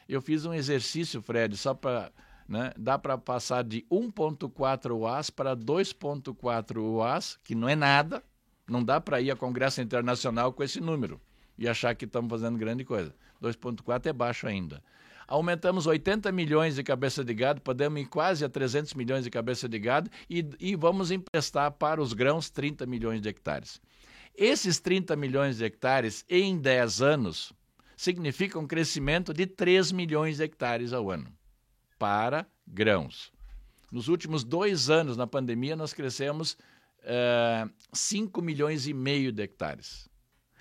[0.10, 2.12] Eu fiz um exercício, Fred, só para.
[2.48, 8.24] Né, dá para passar de 1,4 UAS para 2,4 UAS, que não é nada,
[8.68, 11.20] não dá para ir a Congresso Internacional com esse número
[11.58, 13.14] e achar que estamos fazendo grande coisa.
[13.42, 14.84] 2,4 é baixo ainda.
[15.28, 19.68] Aumentamos 80 milhões de cabeça de gado, podemos ir quase a 300 milhões de cabeça
[19.68, 23.82] de gado e, e vamos emprestar para os grãos 30 milhões de hectares.
[24.34, 27.52] Esses 30 milhões de hectares em 10 anos
[27.98, 31.30] significam um crescimento de 3 milhões de hectares ao ano
[31.98, 33.32] para grãos.
[33.92, 36.58] Nos últimos dois anos, na pandemia, nós crescemos
[37.94, 40.10] 5 milhões e meio de hectares.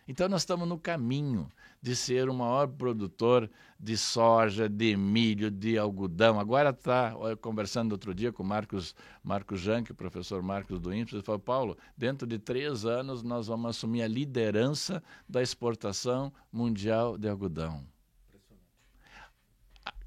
[0.09, 1.48] Então nós estamos no caminho
[1.82, 6.38] de ser o maior produtor de soja, de milho, de algodão.
[6.38, 11.22] Agora está conversando outro dia com Marcos, Marcos Janke, o professor Marcos do INPS, ele
[11.22, 17.28] falou, Paulo, dentro de três anos nós vamos assumir a liderança da exportação mundial de
[17.28, 17.85] algodão.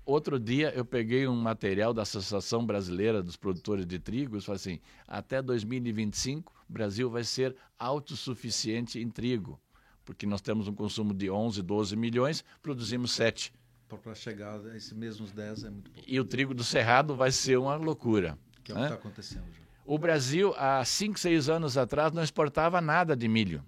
[0.09, 4.55] Outro dia eu peguei um material da Associação Brasileira dos Produtores de Trigo e falei
[4.55, 9.61] assim: até 2025 o Brasil vai ser autossuficiente em trigo,
[10.03, 13.53] porque nós temos um consumo de 11, 12 milhões, produzimos 7.
[13.87, 16.09] Para chegar a esses mesmos 10 é muito pouco.
[16.09, 18.35] E o trigo do Cerrado vai ser uma loucura.
[18.63, 19.45] Que é o que está acontecendo.
[19.53, 19.61] Já.
[19.85, 23.63] O Brasil, há 5, 6 anos atrás, não exportava nada de milho.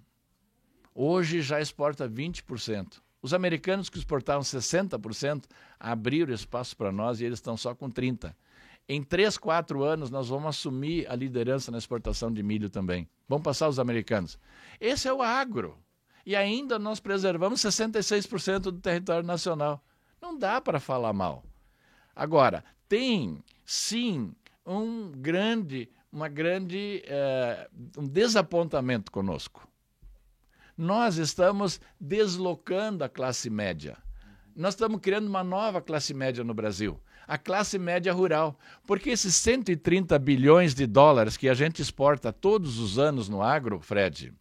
[0.92, 3.00] Hoje já exporta 20%.
[3.22, 5.44] Os americanos que exportavam 60%
[5.78, 8.34] abriram espaço para nós e eles estão só com 30%.
[8.88, 13.08] Em 3, 4 anos, nós vamos assumir a liderança na exportação de milho também.
[13.28, 14.36] Vamos passar os americanos.
[14.80, 15.78] Esse é o agro.
[16.26, 19.80] E ainda nós preservamos 66% do território nacional.
[20.20, 21.44] Não dá para falar mal.
[22.14, 24.34] Agora, tem sim
[24.66, 29.71] um grande, uma grande, eh, um desapontamento conosco
[30.76, 33.96] nós estamos deslocando a classe média.
[34.54, 38.58] Nós estamos criando uma nova classe média no Brasil, a classe média rural.
[38.86, 43.80] Porque esses 130 bilhões de dólares que a gente exporta todos os anos no agro,
[43.80, 44.32] Fred,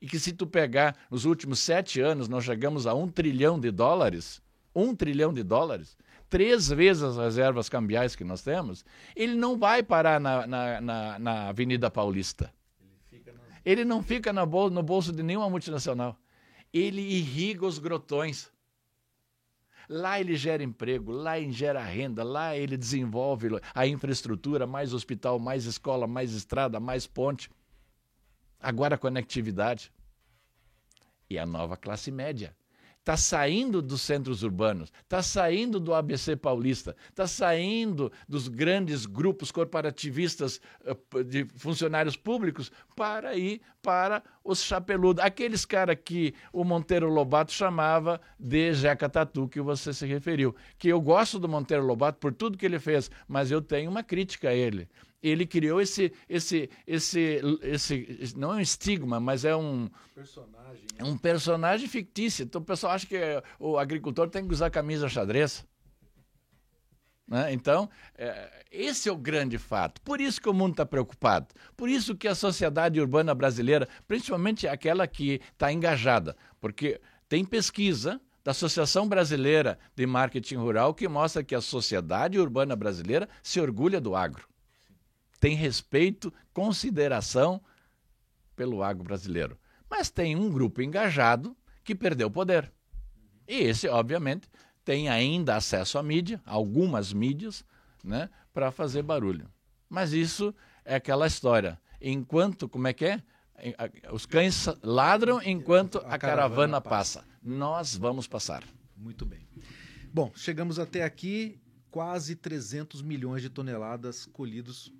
[0.00, 3.70] e que se tu pegar nos últimos sete anos nós chegamos a um trilhão de
[3.70, 4.40] dólares,
[4.74, 5.96] um trilhão de dólares,
[6.28, 11.18] três vezes as reservas cambiais que nós temos, ele não vai parar na, na, na,
[11.18, 12.50] na Avenida Paulista.
[13.64, 16.16] Ele não fica no bolso de nenhuma multinacional.
[16.72, 18.50] Ele irriga os grotões.
[19.88, 25.38] Lá ele gera emprego, lá ele gera renda, lá ele desenvolve a infraestrutura, mais hospital,
[25.40, 27.50] mais escola, mais estrada, mais ponte.
[28.60, 29.92] Agora a conectividade.
[31.28, 32.54] e a nova classe média
[33.00, 39.50] está saindo dos centros urbanos, está saindo do ABC paulista, está saindo dos grandes grupos
[39.50, 47.08] corporativistas eh, de funcionários públicos para ir para os chapeludos, aqueles caras que o Monteiro
[47.08, 50.54] Lobato chamava de Jeca Tatu, que você se referiu.
[50.78, 54.02] Que eu gosto do Monteiro Lobato por tudo que ele fez, mas eu tenho uma
[54.02, 54.88] crítica a ele
[55.22, 61.04] ele criou esse, esse, esse, esse, não é um estigma, mas é um personagem, é
[61.04, 62.44] um personagem fictício.
[62.44, 63.16] Então o pessoal acha que
[63.58, 65.66] o agricultor tem que usar camisa xadrez.
[67.28, 67.52] Né?
[67.52, 70.00] Então, é, esse é o grande fato.
[70.00, 71.48] Por isso que o mundo está preocupado.
[71.76, 78.20] Por isso que a sociedade urbana brasileira, principalmente aquela que está engajada, porque tem pesquisa
[78.42, 84.00] da Associação Brasileira de Marketing Rural que mostra que a sociedade urbana brasileira se orgulha
[84.00, 84.49] do agro
[85.40, 87.60] tem respeito, consideração
[88.54, 89.58] pelo agro brasileiro.
[89.88, 92.70] Mas tem um grupo engajado que perdeu o poder.
[93.48, 94.48] E esse, obviamente,
[94.84, 97.64] tem ainda acesso à mídia, algumas mídias,
[98.04, 99.50] né, para fazer barulho.
[99.88, 101.80] Mas isso é aquela história.
[102.00, 103.22] Enquanto, como é que é?
[104.12, 107.24] Os cães ladram enquanto a, caravana, passa.
[107.42, 108.62] Nós vamos passar.
[108.96, 109.46] Muito bem.
[110.12, 114.92] Bom, chegamos até aqui, quase 300 milhões de toneladas colhidos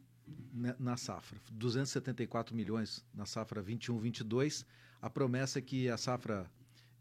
[0.79, 1.40] na safra.
[1.53, 4.64] 274 milhões na safra 21-22.
[5.01, 6.51] A promessa é que a safra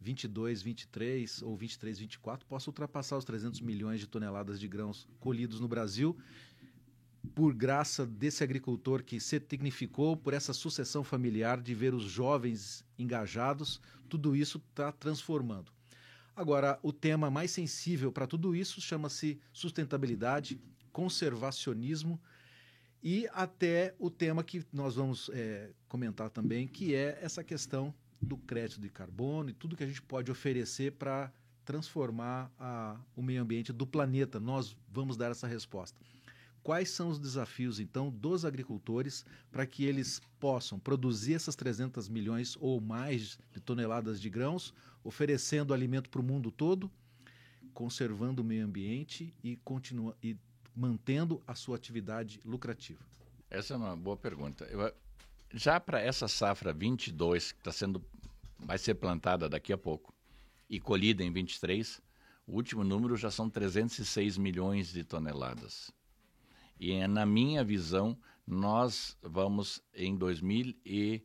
[0.02, 5.60] 22, 23 ou 23, 24 possa ultrapassar os 300 milhões de toneladas de grãos colhidos
[5.60, 6.18] no Brasil,
[7.36, 12.86] por graça desse agricultor que se tecnificou, por essa sucessão familiar de ver os jovens
[12.98, 15.72] engajados, tudo isso está transformando.
[16.36, 20.60] Agora, o tema mais sensível para tudo isso chama-se sustentabilidade,
[20.94, 22.20] conservacionismo
[23.02, 28.38] e até o tema que nós vamos é, comentar também, que é essa questão do
[28.38, 31.32] crédito de carbono e tudo que a gente pode oferecer para
[31.64, 34.40] transformar a, o meio ambiente do planeta.
[34.40, 36.00] Nós vamos dar essa resposta.
[36.62, 42.58] Quais são os desafios, então, dos agricultores para que eles possam produzir essas 300 milhões
[42.60, 46.92] ou mais de toneladas de grãos, oferecendo alimento para o mundo todo,
[47.74, 50.36] conservando o meio ambiente e, continua, e
[50.80, 53.04] mantendo a sua atividade lucrativa?
[53.50, 54.64] Essa é uma boa pergunta.
[54.66, 54.94] Eu,
[55.54, 58.02] já para essa safra 22, que está sendo,
[58.58, 60.14] vai ser plantada daqui a pouco,
[60.70, 62.02] e colhida em 23,
[62.48, 65.92] o último número já são 306 milhões de toneladas.
[66.80, 71.22] E é, na minha visão, nós vamos em 2000 e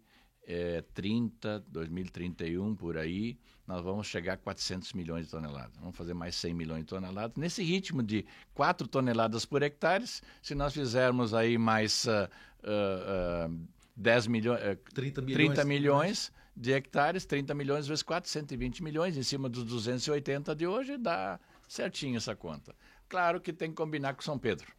[0.47, 5.77] é, 30, 2031 por aí, nós vamos chegar a 400 milhões de toneladas.
[5.79, 7.37] Vamos fazer mais 100 milhões de toneladas.
[7.37, 10.05] Nesse ritmo de 4 toneladas por hectare,
[10.43, 12.29] se nós fizermos aí mais uh,
[12.63, 18.31] uh, uh, 10 milhões, uh, 30 milhões, 30 milhões de hectares, 30 milhões vezes 4,
[18.31, 22.75] 120 milhões, em cima dos 280 de hoje, dá certinho essa conta.
[23.09, 24.73] Claro que tem que combinar com São Pedro.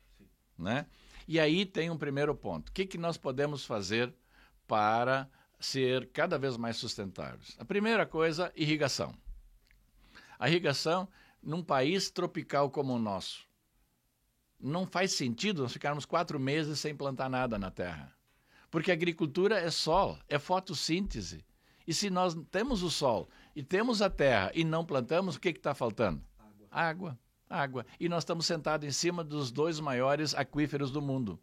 [0.57, 0.85] Né?
[1.27, 2.69] E aí tem um primeiro ponto.
[2.69, 4.13] O que, que nós podemos fazer
[4.67, 5.27] para
[5.59, 7.55] ser cada vez mais sustentáveis.
[7.59, 9.13] A primeira coisa, irrigação.
[10.37, 11.07] A irrigação,
[11.41, 13.47] num país tropical como o nosso,
[14.59, 18.15] não faz sentido nós ficarmos quatro meses sem plantar nada na terra.
[18.71, 21.45] Porque a agricultura é sol, é fotossíntese.
[21.87, 25.49] E se nós temos o sol e temos a terra e não plantamos, o que
[25.49, 26.21] está faltando?
[26.39, 26.67] Água.
[26.71, 27.19] Água.
[27.47, 27.85] Água.
[27.99, 31.39] E nós estamos sentados em cima dos dois maiores aquíferos do mundo.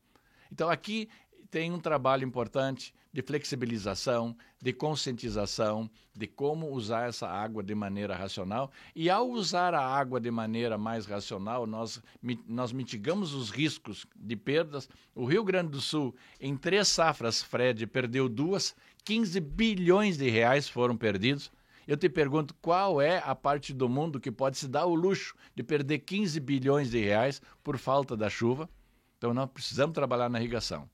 [0.50, 1.08] Então aqui
[1.52, 8.16] tem um trabalho importante de flexibilização, de conscientização, de como usar essa água de maneira
[8.16, 8.72] racional.
[8.96, 12.02] E ao usar a água de maneira mais racional, nós,
[12.48, 14.88] nós mitigamos os riscos de perdas.
[15.14, 20.66] O Rio Grande do Sul, em três safras, Fred, perdeu duas, 15 bilhões de reais
[20.66, 21.52] foram perdidos.
[21.86, 25.34] Eu te pergunto qual é a parte do mundo que pode se dar o luxo
[25.54, 28.70] de perder 15 bilhões de reais por falta da chuva.
[29.18, 30.88] Então, nós precisamos trabalhar na irrigação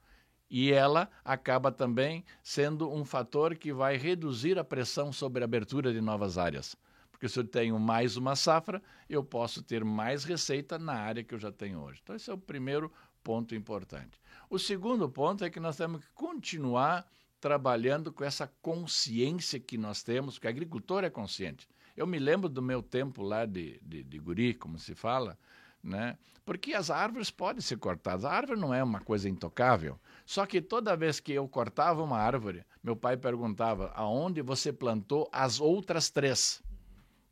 [0.50, 5.92] e ela acaba também sendo um fator que vai reduzir a pressão sobre a abertura
[5.92, 6.76] de novas áreas.
[7.10, 11.34] Porque se eu tenho mais uma safra, eu posso ter mais receita na área que
[11.34, 12.00] eu já tenho hoje.
[12.02, 12.92] Então, esse é o primeiro
[13.24, 14.20] ponto importante.
[14.48, 17.06] O segundo ponto é que nós temos que continuar
[17.40, 21.68] trabalhando com essa consciência que nós temos, que o agricultor é consciente.
[21.96, 25.36] Eu me lembro do meu tempo lá de, de, de guri, como se fala,
[25.82, 26.16] né?
[26.48, 28.24] porque as árvores podem ser cortadas.
[28.24, 30.00] A árvore não é uma coisa intocável.
[30.28, 35.26] Só que toda vez que eu cortava uma árvore, meu pai perguntava aonde você plantou
[35.32, 36.62] as outras três.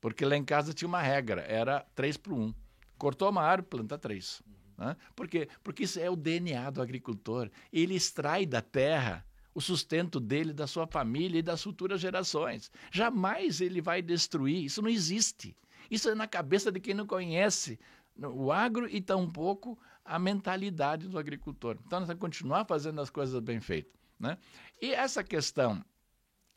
[0.01, 2.55] Porque lá em casa tinha uma regra, era três para um.
[2.97, 4.43] Cortou uma árvore, planta três.
[4.79, 4.97] Né?
[5.15, 5.47] Por quê?
[5.63, 7.51] Porque isso é o DNA do agricultor.
[7.71, 12.71] Ele extrai da terra o sustento dele, da sua família e das futuras gerações.
[12.91, 14.65] Jamais ele vai destruir.
[14.65, 15.55] Isso não existe.
[15.91, 17.79] Isso é na cabeça de quem não conhece
[18.19, 21.77] o agro e tampouco a mentalidade do agricultor.
[21.85, 23.93] Então, nós vamos continuar fazendo as coisas bem feitas.
[24.19, 24.39] Né?
[24.81, 25.85] E essa questão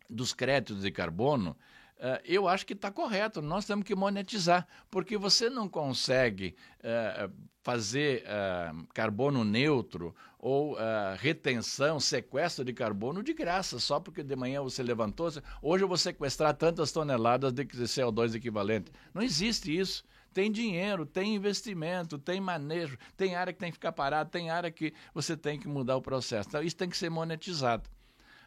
[0.10, 1.56] dos créditos de carbono,
[2.00, 3.42] Uh, eu acho que está correto.
[3.42, 7.30] Nós temos que monetizar, porque você não consegue uh,
[7.62, 10.78] fazer uh, carbono neutro ou
[11.18, 15.30] retenção, sequestro de carbono de graça, só porque de manhã você levantou,
[15.62, 18.90] hoje eu vou sequestrar tantas toneladas de CO2 equivalente.
[19.14, 20.02] Não existe isso.
[20.34, 24.72] Tem dinheiro, tem investimento, tem manejo, tem área que tem que ficar parada, tem área
[24.72, 26.50] que você tem que mudar o processo.
[26.50, 27.90] Então, isso tem que ser monetizado.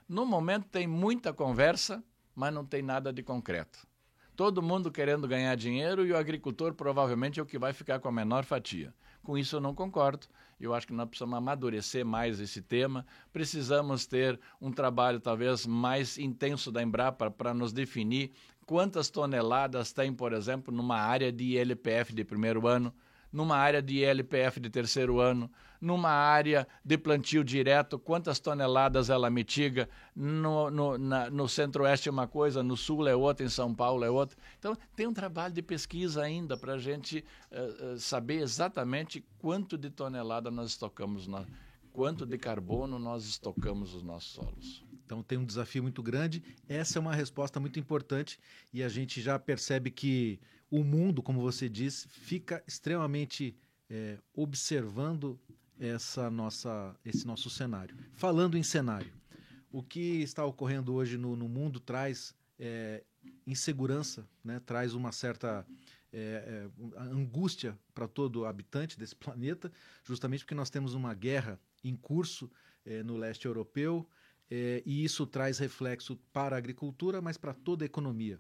[0.08, 2.02] No momento, tem muita conversa,
[2.34, 3.86] mas não tem nada de concreto.
[4.34, 8.08] Todo mundo querendo ganhar dinheiro e o agricultor provavelmente é o que vai ficar com
[8.08, 8.94] a menor fatia.
[9.22, 10.26] Com isso eu não concordo.
[10.58, 13.06] Eu acho que nós precisamos amadurecer mais esse tema.
[13.32, 18.32] Precisamos ter um trabalho talvez mais intenso da Embrapa para nos definir
[18.72, 22.90] quantas toneladas tem, por exemplo, numa área de ILPF de primeiro ano,
[23.30, 29.28] numa área de ILPF de terceiro ano, numa área de plantio direto, quantas toneladas ela
[29.28, 34.06] mitiga, no, no, no centro-oeste é uma coisa, no sul é outra, em São Paulo
[34.06, 34.38] é outra.
[34.58, 39.76] Então, tem um trabalho de pesquisa ainda para a gente uh, uh, saber exatamente quanto
[39.76, 41.44] de tonelada nós estocamos, na,
[41.92, 44.84] quanto de carbono nós estocamos nos nossos solos.
[45.04, 46.42] Então tem um desafio muito grande.
[46.68, 48.38] Essa é uma resposta muito importante
[48.72, 50.40] e a gente já percebe que
[50.70, 53.54] o mundo, como você diz, fica extremamente
[53.90, 55.38] é, observando
[55.78, 57.94] essa nossa, esse nosso cenário.
[58.14, 59.12] Falando em cenário,
[59.70, 63.04] o que está ocorrendo hoje no, no mundo traz é,
[63.46, 64.60] insegurança, né?
[64.64, 65.66] traz uma certa
[66.12, 69.70] é, é, angústia para todo habitante desse planeta,
[70.04, 72.50] justamente porque nós temos uma guerra em curso
[72.84, 74.08] é, no leste europeu
[74.50, 78.38] é, e isso traz reflexo para a agricultura, mas para toda a economia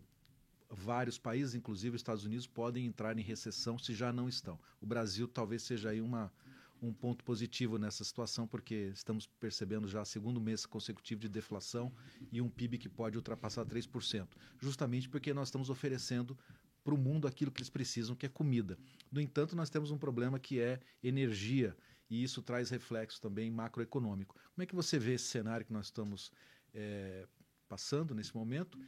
[0.72, 4.58] vários países, inclusive os Estados Unidos, podem entrar em recessão se já não estão.
[4.80, 6.32] O Brasil talvez seja aí uma,
[6.80, 11.92] um ponto positivo nessa situação, porque estamos percebendo já segundo mês consecutivo de deflação
[12.30, 14.28] e um PIB que pode ultrapassar 3%,
[14.58, 16.36] justamente porque nós estamos oferecendo
[16.82, 18.78] para o mundo aquilo que eles precisam, que é comida.
[19.10, 21.76] No entanto, nós temos um problema que é energia,
[22.10, 24.34] e isso traz reflexo também macroeconômico.
[24.54, 26.30] Como é que você vê esse cenário que nós estamos
[26.74, 27.26] é,
[27.68, 28.78] passando nesse momento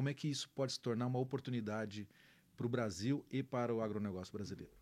[0.00, 2.08] como é que isso pode se tornar uma oportunidade
[2.56, 4.72] para o Brasil e para o agronegócio brasileiro?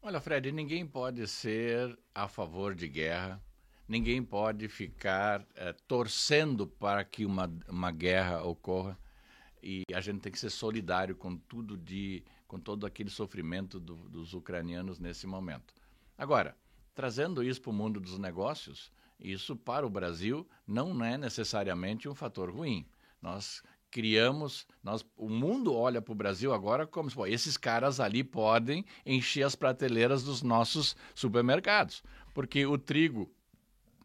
[0.00, 3.42] Olha, Fred, ninguém pode ser a favor de guerra,
[3.88, 8.96] ninguém pode ficar é, torcendo para que uma, uma guerra ocorra
[9.62, 13.96] e a gente tem que ser solidário com tudo de com todo aquele sofrimento do,
[14.08, 15.74] dos ucranianos nesse momento.
[16.16, 16.56] Agora,
[16.94, 18.90] trazendo isso para o mundo dos negócios,
[19.20, 22.86] isso para o Brasil não é necessariamente um fator ruim.
[23.20, 28.22] Nós criamos, nós, o mundo olha para o Brasil agora como se esses caras ali
[28.22, 32.02] podem encher as prateleiras dos nossos supermercados,
[32.34, 33.30] porque o trigo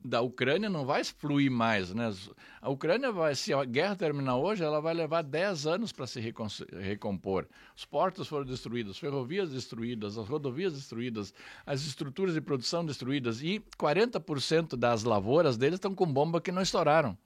[0.04, 2.14] da Ucrânia não vai fluir mais, né?
[2.62, 6.20] A Ucrânia vai, se a guerra terminar hoje, ela vai levar 10 anos para se
[6.20, 7.48] recompor.
[7.76, 11.34] Os portos foram destruídos, as ferrovias destruídas, as rodovias destruídas,
[11.66, 16.62] as estruturas de produção destruídas e 40% das lavouras deles estão com bomba que não
[16.62, 17.18] estouraram.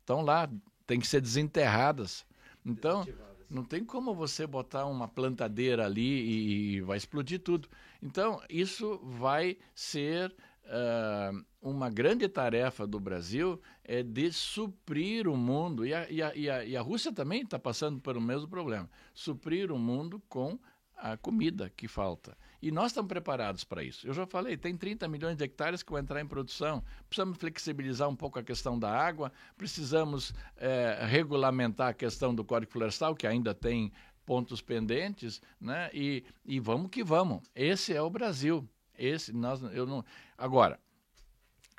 [0.00, 0.48] Estão lá
[0.86, 2.24] tem que ser desenterradas.
[2.64, 3.06] Então,
[3.48, 7.68] não tem como você botar uma plantadeira ali e vai explodir tudo.
[8.02, 15.86] Então, isso vai ser uh, uma grande tarefa do Brasil é de suprir o mundo,
[15.86, 18.88] e a, e a, e a, e a Rússia também está passando pelo mesmo problema,
[19.14, 20.58] suprir o mundo com
[20.96, 22.36] a comida que falta.
[22.60, 24.06] E nós estamos preparados para isso.
[24.06, 26.82] Eu já falei, tem 30 milhões de hectares que vão entrar em produção.
[27.08, 32.70] Precisamos flexibilizar um pouco a questão da água, precisamos é, regulamentar a questão do Código
[32.70, 33.92] Florestal, que ainda tem
[34.24, 35.90] pontos pendentes, né?
[35.92, 37.42] E, e vamos que vamos.
[37.54, 38.68] Esse é o Brasil.
[38.98, 40.04] Esse nós eu não.
[40.36, 40.80] Agora,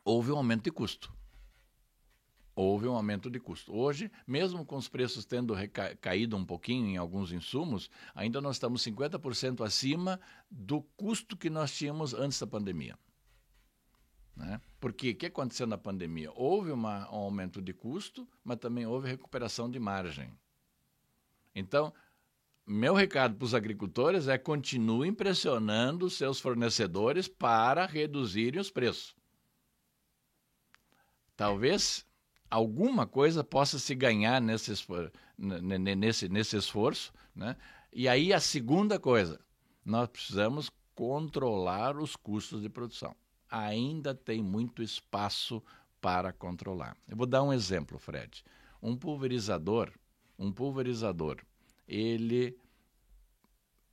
[0.03, 1.13] houve um aumento de custo
[2.55, 3.75] houve um aumento de custo.
[3.75, 5.55] Hoje, mesmo com os preços tendo
[5.99, 11.75] caído um pouquinho em alguns insumos, ainda nós estamos 50% acima do custo que nós
[11.75, 12.97] tínhamos antes da pandemia.
[14.35, 14.59] Né?
[14.79, 16.31] Porque o que aconteceu na pandemia?
[16.35, 20.31] Houve uma, um aumento de custo, mas também houve recuperação de margem.
[21.55, 21.93] Então,
[22.65, 29.15] meu recado para os agricultores é continuem pressionando seus fornecedores para reduzirem os preços.
[31.35, 32.05] Talvez
[32.49, 34.71] alguma coisa possa se ganhar nesse,
[35.37, 37.11] nesse, nesse esforço.
[37.35, 37.57] Né?
[37.91, 39.39] E aí a segunda coisa,
[39.83, 43.15] nós precisamos controlar os custos de produção.
[43.49, 45.61] Ainda tem muito espaço
[45.99, 46.95] para controlar.
[47.07, 48.43] Eu vou dar um exemplo, Fred.
[48.81, 49.91] Um pulverizador,
[50.37, 51.41] um pulverizador,
[51.87, 52.57] ele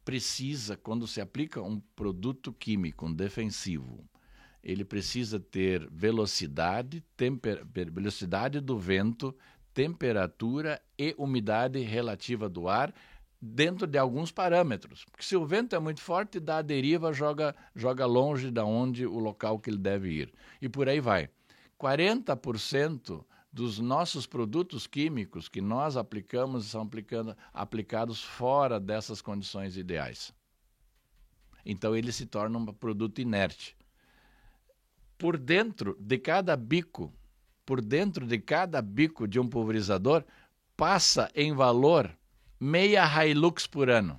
[0.05, 4.05] precisa, quando se aplica um produto químico, um defensivo,
[4.63, 9.35] ele precisa ter velocidade, temper, velocidade do vento,
[9.73, 12.93] temperatura e umidade relativa do ar
[13.41, 15.05] dentro de alguns parâmetros.
[15.11, 19.07] Porque se o vento é muito forte, dá a deriva, joga, joga longe da onde
[19.07, 20.33] o local que ele deve ir.
[20.61, 21.31] E por aí vai.
[21.79, 30.33] 40% dos nossos produtos químicos que nós aplicamos são aplicando, aplicados fora dessas condições ideais.
[31.65, 33.77] Então ele se torna um produto inerte.
[35.19, 37.13] Por dentro de cada bico,
[37.67, 40.25] por dentro de cada bico de um pulverizador,
[40.77, 42.11] passa em valor
[42.59, 44.19] meia Hilux por ano.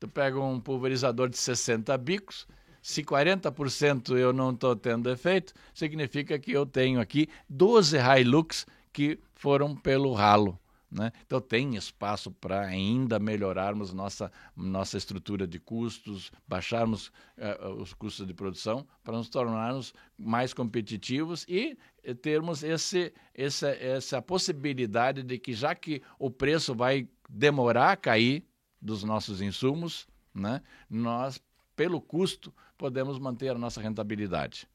[0.00, 2.46] Tu pega um pulverizador de 60 bicos,
[2.88, 9.20] se 40% eu não estou tendo efeito, significa que eu tenho aqui 12 Hilux que
[9.34, 10.58] foram pelo ralo.
[10.90, 11.12] Né?
[11.26, 18.26] Então, tem espaço para ainda melhorarmos nossa, nossa estrutura de custos, baixarmos uh, os custos
[18.26, 21.76] de produção, para nos tornarmos mais competitivos e
[22.22, 28.42] termos esse, essa, essa possibilidade de que, já que o preço vai demorar a cair
[28.80, 31.38] dos nossos insumos, né, nós,
[31.76, 34.68] pelo custo, podemos manter a nossa rentabilidade.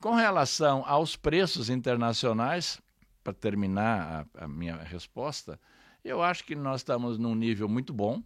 [0.00, 2.80] Com relação aos preços internacionais,
[3.22, 5.60] para terminar a, a, minha resposta,
[6.02, 8.22] eu acho que nós estamos num nível muito bom.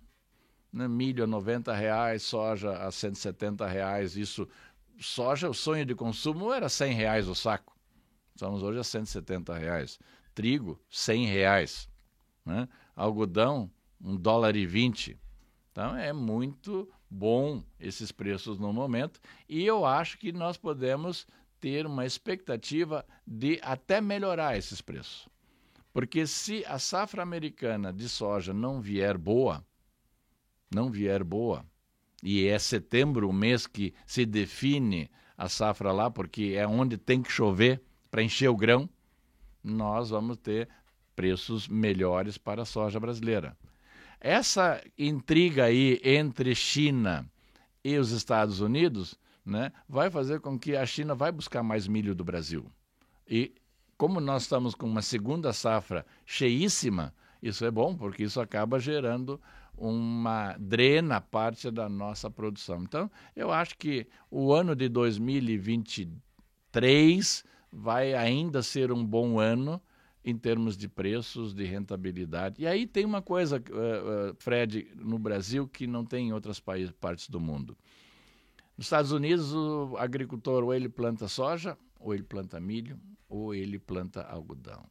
[0.72, 0.86] Né?
[0.86, 4.16] Milho a 90 reais, soja a 170 reais.
[4.16, 4.48] Isso,
[4.98, 7.76] soja, o sonho de consumo era 100 reais o saco.
[8.34, 9.98] Estamos hoje a 170 reais.
[10.34, 11.88] Trigo, 100 reais.
[12.44, 12.68] Né?
[12.94, 15.18] Algodão, 1 dólar e 20.
[15.72, 21.26] Então é muito bom esses preços no momento e eu acho que nós podemos
[21.60, 25.28] ter uma expectativa de até melhorar esses preços.
[25.92, 29.64] Porque se a safra americana de soja não vier boa,
[30.74, 31.64] não vier boa,
[32.22, 37.22] e é setembro o mês que se define a safra lá, porque é onde tem
[37.22, 38.88] que chover para encher o grão,
[39.62, 40.68] nós vamos ter
[41.14, 43.56] preços melhores para a soja brasileira.
[44.24, 47.28] Essa intriga aí entre China
[47.82, 52.14] e os Estados Unidos né, vai fazer com que a China vai buscar mais milho
[52.14, 52.64] do Brasil.
[53.28, 53.52] E
[53.98, 57.12] como nós estamos com uma segunda safra cheíssima,
[57.42, 59.40] isso é bom, porque isso acaba gerando
[59.76, 62.84] uma drena parte da nossa produção.
[62.84, 69.82] Então, eu acho que o ano de 2023 vai ainda ser um bom ano
[70.24, 72.62] em termos de preços, de rentabilidade.
[72.62, 76.60] E aí tem uma coisa, uh, uh, Fred, no Brasil que não tem em outras
[76.60, 77.76] partes do mundo.
[78.76, 82.98] Nos Estados Unidos, o agricultor ou ele planta soja, ou ele planta milho,
[83.28, 84.84] ou ele planta algodão.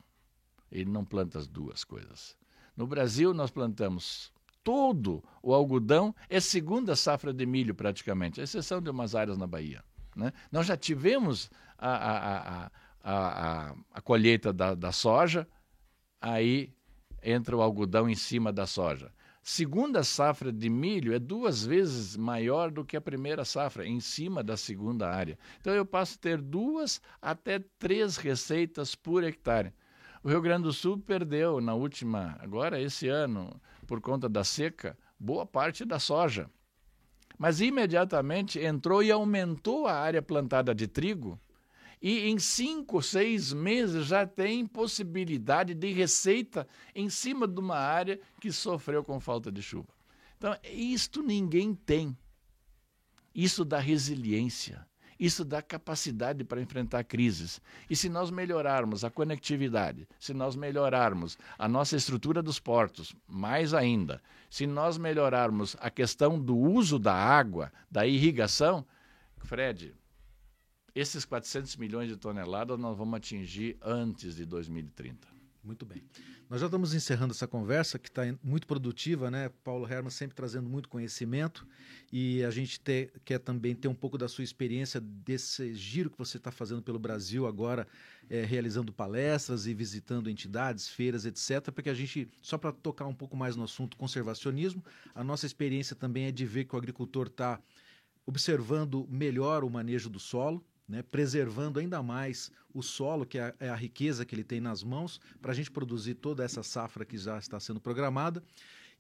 [0.72, 2.36] Ele não planta as duas coisas.
[2.76, 4.32] No Brasil, nós plantamos
[4.64, 9.48] todo o algodão, é segunda safra de milho praticamente, à exceção de umas áreas na
[9.48, 9.84] Bahia.
[10.16, 10.32] Né?
[10.52, 12.72] Nós já tivemos a, a, a,
[13.04, 15.48] a, a colheita da, da soja,
[16.20, 16.74] aí
[17.24, 19.12] entra o algodão em cima da soja
[19.44, 24.44] segunda safra de milho é duas vezes maior do que a primeira safra, em cima
[24.44, 25.38] da segunda área.
[25.60, 29.74] Então eu passo a ter duas até três receitas por hectare.
[30.24, 34.98] O Rio Grande do Sul perdeu na última, agora esse ano, por conta da seca,
[35.20, 36.48] boa parte da soja.
[37.38, 41.40] Mas imediatamente entrou e aumentou a área plantada de trigo
[42.02, 48.20] e em cinco, seis meses já tem possibilidade de receita em cima de uma área
[48.40, 49.94] que sofreu com falta de chuva.
[50.38, 52.18] Então, isto ninguém tem.
[53.34, 54.86] Isso dá resiliência,
[55.18, 57.62] isso dá capacidade para enfrentar crises.
[57.88, 63.74] E se nós melhorarmos a conectividade, se nós melhorarmos a nossa estrutura dos portos, mais
[63.74, 68.86] ainda, se nós melhorarmos a questão do uso da água, da irrigação,
[69.38, 69.96] Fred,
[70.94, 75.28] esses 400 milhões de toneladas nós vamos atingir antes de 2030.
[75.64, 76.02] Muito bem.
[76.50, 79.50] Nós já estamos encerrando essa conversa, que está muito produtiva, né?
[79.64, 81.66] Paulo Herman sempre trazendo muito conhecimento
[82.12, 82.82] e a gente
[83.24, 87.00] quer também ter um pouco da sua experiência desse giro que você está fazendo pelo
[87.00, 87.88] Brasil agora,
[88.30, 91.72] é, realizando palestras e visitando entidades, feiras, etc.
[91.72, 94.84] Porque a gente, só para tocar um pouco mais no assunto conservacionismo,
[95.14, 97.62] a nossa experiência também é de ver que o agricultor está
[98.26, 103.54] observando melhor o manejo do solo, né, preservando ainda mais o solo, que é a,
[103.62, 107.06] é a riqueza que ele tem nas mãos, para a gente produzir toda essa safra
[107.06, 108.44] que já está sendo programada.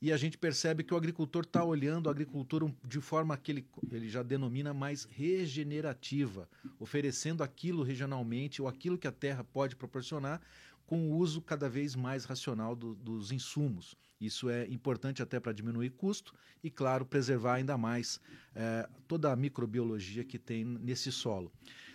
[0.01, 3.65] e a gente percebe que o agricultor está olhando a agricultura de forma que ele,
[3.91, 10.41] ele já denomina mais regenerativa, oferecendo aquilo regionalmente ou aquilo que a terra pode proporcionar
[10.91, 13.95] com o uso cada vez mais racional do, dos insumos.
[14.19, 18.19] Isso é importante até para diminuir custo e, claro, preservar ainda mais
[18.53, 21.49] é, toda a microbiologia que tem nesse solo.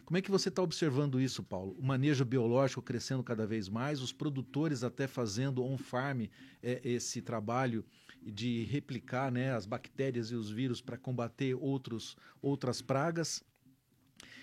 [0.07, 1.77] Como é que você está observando isso, Paulo?
[1.79, 6.23] O manejo biológico crescendo cada vez mais, os produtores até fazendo on-farm
[6.63, 7.85] é, esse trabalho
[8.23, 13.45] de replicar né, as bactérias e os vírus para combater outros, outras pragas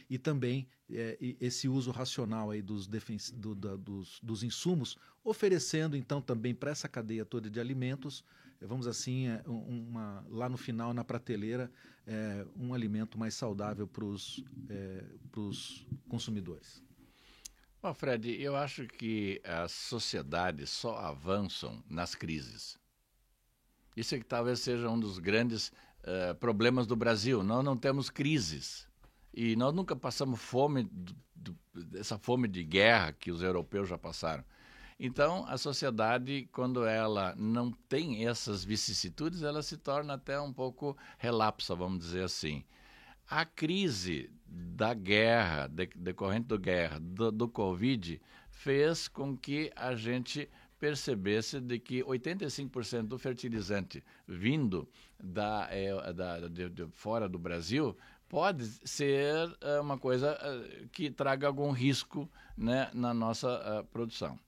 [0.07, 2.87] e também é, esse uso racional aí dos,
[3.33, 8.23] do, da, dos, dos insumos, oferecendo então também para essa cadeia toda de alimentos
[8.65, 11.71] vamos assim, é, uma, lá no final, na prateleira,
[12.05, 15.03] é, um alimento mais saudável para os é,
[16.07, 16.81] consumidores?
[17.81, 22.79] Bom, Fred, eu acho que as sociedades só avançam nas crises.
[23.95, 27.43] Isso é que talvez seja um dos grandes uh, problemas do Brasil.
[27.43, 28.87] Nós não temos crises.
[29.33, 33.97] E nós nunca passamos fome, do, do, essa fome de guerra que os europeus já
[33.97, 34.43] passaram.
[34.99, 40.95] Então, a sociedade, quando ela não tem essas vicissitudes, ela se torna até um pouco
[41.17, 42.63] relapsa, vamos dizer assim.
[43.27, 48.21] A crise da guerra, de, decorrente da guerra, do, do Covid,
[48.51, 50.47] fez com que a gente
[50.79, 57.97] percebesse de que 85% do fertilizante vindo da, é, da de, de, fora do Brasil
[58.33, 62.27] pode ser é, uma coisa é, que traga algum risco
[62.57, 64.39] né, na nossa uh, produção.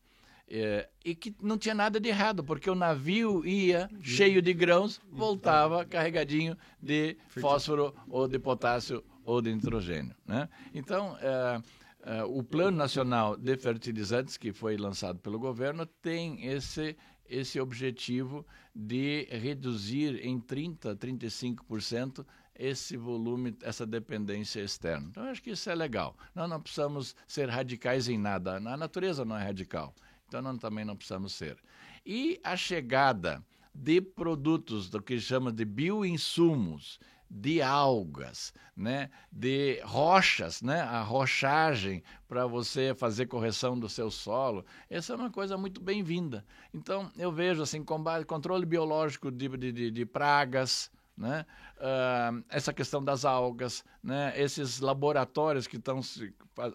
[0.50, 5.00] É, e que não tinha nada de errado, porque o navio ia cheio de grãos,
[5.12, 10.16] voltava carregadinho de fósforo ou de potássio ou de nitrogênio.
[10.26, 10.50] Né?
[10.74, 11.62] Então, é,
[12.06, 16.98] é, o Plano Nacional de Fertilizantes, que foi lançado pelo governo, tem esse,
[17.30, 18.44] esse objetivo
[18.76, 22.26] de reduzir em 30%, 35%
[22.58, 25.08] esse volume, essa dependência externa.
[25.10, 26.16] Então, acho que isso é legal.
[26.34, 28.56] Nós não precisamos ser radicais em nada.
[28.56, 29.94] A natureza não é radical.
[30.28, 31.58] Então, nós também não precisamos ser.
[32.06, 33.44] E a chegada
[33.74, 37.00] de produtos do que chama de bioinsumos,
[37.30, 44.66] de algas, né, de rochas, né, a rochagem para você fazer correção do seu solo,
[44.90, 46.46] essa é uma coisa muito bem-vinda.
[46.74, 51.46] Então, eu vejo assim, combate, controle biológico de, de, de pragas, né?
[51.78, 54.34] Uh, essa questão das algas, né?
[54.36, 56.34] esses laboratórios que estão se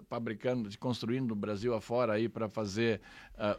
[0.08, 3.00] fabricando, construindo no Brasil afora aí para fazer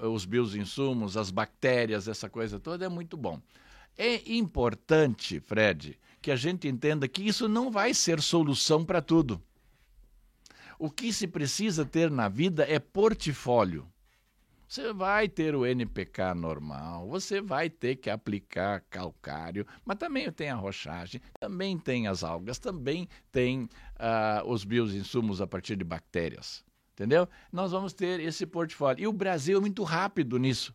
[0.02, 3.40] uh, os bioinsumos, as bactérias, essa coisa toda, é muito bom.
[3.98, 9.42] É importante, Fred, que a gente entenda que isso não vai ser solução para tudo.
[10.80, 13.91] O que se precisa ter na vida é portfólio.
[14.72, 20.50] Você vai ter o NPK normal, você vai ter que aplicar calcário, mas também tem
[20.50, 26.64] a rochagem, também tem as algas, também tem uh, os bioinsumos a partir de bactérias.
[26.94, 27.28] Entendeu?
[27.52, 29.04] Nós vamos ter esse portfólio.
[29.04, 30.74] E o Brasil é muito rápido nisso.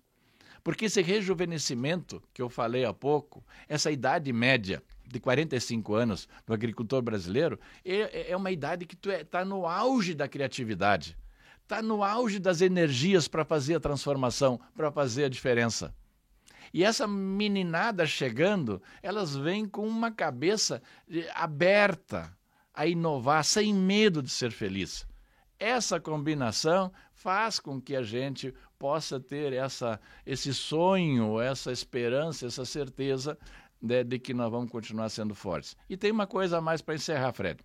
[0.62, 6.52] Porque esse rejuvenescimento que eu falei há pouco, essa idade média de 45 anos do
[6.52, 11.16] agricultor brasileiro, é, é uma idade que está é, tá no auge da criatividade
[11.66, 15.92] está no auge das energias para fazer a transformação, para fazer a diferença.
[16.72, 20.80] E essa meninada chegando, elas vêm com uma cabeça
[21.34, 22.32] aberta
[22.72, 25.04] a inovar, sem medo de ser feliz.
[25.58, 32.64] Essa combinação faz com que a gente possa ter essa, esse sonho, essa esperança, essa
[32.64, 33.36] certeza
[33.82, 35.76] de, de que nós vamos continuar sendo fortes.
[35.88, 37.58] E tem uma coisa a mais para encerrar, Fred.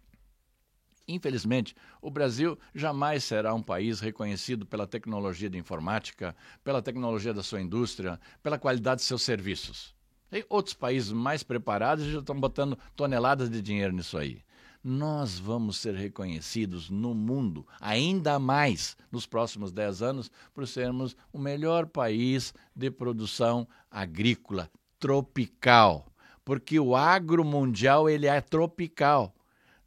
[1.13, 7.43] Infelizmente, o Brasil jamais será um país reconhecido pela tecnologia de informática, pela tecnologia da
[7.43, 9.93] sua indústria, pela qualidade de seus serviços.
[10.29, 14.41] Tem outros países mais preparados já estão botando toneladas de dinheiro nisso aí.
[14.83, 21.37] Nós vamos ser reconhecidos no mundo, ainda mais nos próximos 10 anos, por sermos o
[21.37, 26.07] melhor país de produção agrícola tropical.
[26.43, 29.35] Porque o agro mundial ele é tropical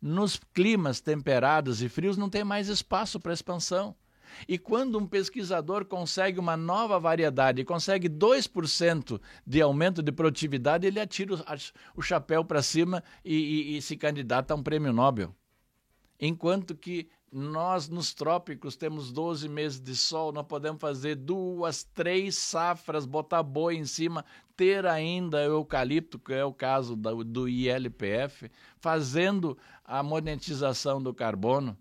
[0.04, 3.96] nos climas temperados e frios não tem mais espaço para expansão.
[4.46, 11.00] E quando um pesquisador consegue uma nova variedade, consegue 2% de aumento de produtividade, ele
[11.00, 11.42] atira
[11.96, 15.34] o, chapéu para cima e, e, e se candidata a um prêmio Nobel.
[16.20, 22.38] Enquanto que nós, nos trópicos, temos 12 meses de sol, nós podemos fazer duas, três
[22.38, 24.24] safras, botar boi em cima,
[24.56, 31.76] ter ainda eucalipto, que é o caso do, do ILPF, fazendo a monetização do carbono.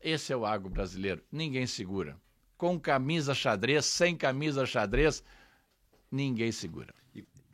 [0.00, 1.22] Esse é o agro brasileiro.
[1.30, 2.16] Ninguém segura.
[2.58, 5.22] Com camisa xadrez, sem camisa xadrez,
[6.10, 6.92] ninguém segura.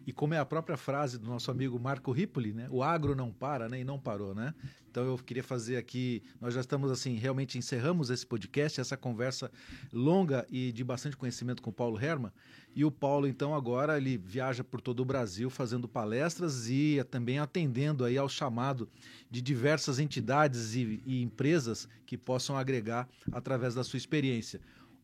[0.08, 2.66] E, como é a própria frase do nosso amigo Marco Ripoli, né?
[2.70, 3.80] O agro não para, né?
[3.80, 4.54] E não parou, né?
[4.90, 9.50] Então eu queria fazer aqui, nós já estamos assim, realmente encerramos esse podcast, essa conversa
[9.92, 12.32] longa e de bastante conhecimento com o Paulo Herman.
[12.74, 17.38] E o Paulo, então, agora ele viaja por todo o Brasil fazendo palestras e também
[17.38, 18.88] atendendo aí ao chamado
[19.30, 24.58] de diversas entidades e, e empresas que possam agregar através da sua experiência.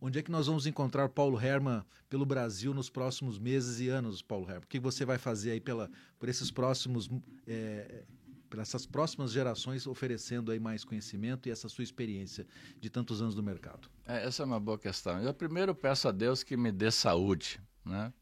[0.06, 4.20] Onde é que nós vamos encontrar Paulo Herman pelo Brasil nos próximos meses e anos,
[4.20, 4.64] Paulo Herman?
[4.64, 7.08] O que você vai fazer aí pela, por esses próximos,
[7.46, 8.04] é,
[8.50, 12.46] para essas próximas gerações, oferecendo aí mais conhecimento e essa sua experiência
[12.78, 13.88] de tantos anos no mercado?
[14.04, 15.22] É, essa é uma boa questão.
[15.22, 18.12] Eu primeiro peço a Deus que me dê saúde, né?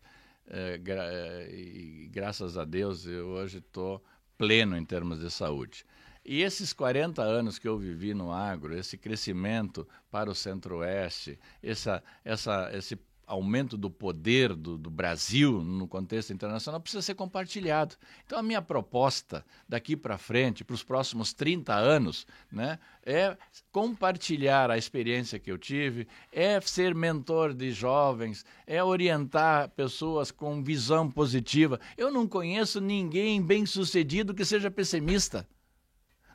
[0.46, 4.00] É, gra é, e graças a Deus eu hoje estou
[4.38, 5.84] pleno em termos de saúde.
[6.24, 12.02] E esses 40 anos que eu vivi no agro, esse crescimento para o centro-oeste, essa,
[12.24, 12.96] essa, esse
[13.26, 17.96] aumento do poder do, do, Brasil no contexto internacional precisa ser compartilhado.
[18.26, 23.36] Então, a minha proposta daqui para frente, para os próximos 30 anos, né, é
[23.70, 30.62] compartilhar a experiência que eu tive, é ser mentor de jovens, é orientar pessoas com
[30.62, 31.80] visão positiva.
[31.96, 35.48] Eu não conheço ninguém bem sucedido que seja pessimista.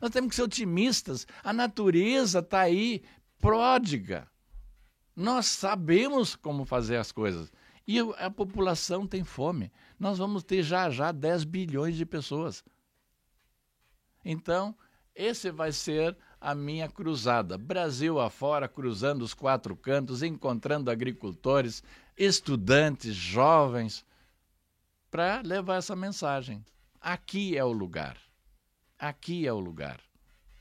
[0.00, 1.26] Nós temos que ser otimistas.
[1.42, 3.02] A natureza está aí,
[3.38, 4.28] pródiga.
[5.14, 7.52] Nós sabemos como fazer as coisas.
[7.86, 9.72] E a população tem fome.
[9.98, 12.62] Nós vamos ter já já 10 bilhões de pessoas.
[14.24, 14.76] Então,
[15.14, 17.58] esse vai ser a minha cruzada.
[17.58, 21.82] Brasil afora, cruzando os quatro cantos, encontrando agricultores,
[22.16, 24.04] estudantes, jovens,
[25.10, 26.64] para levar essa mensagem.
[27.00, 28.16] Aqui é o lugar.
[28.98, 30.00] Aqui é o lugar.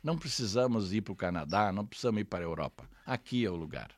[0.04, 2.88] Não precisamos ir para o Canadá, não precisamos ir para a Europa.
[3.04, 3.92] Aqui é o lugar.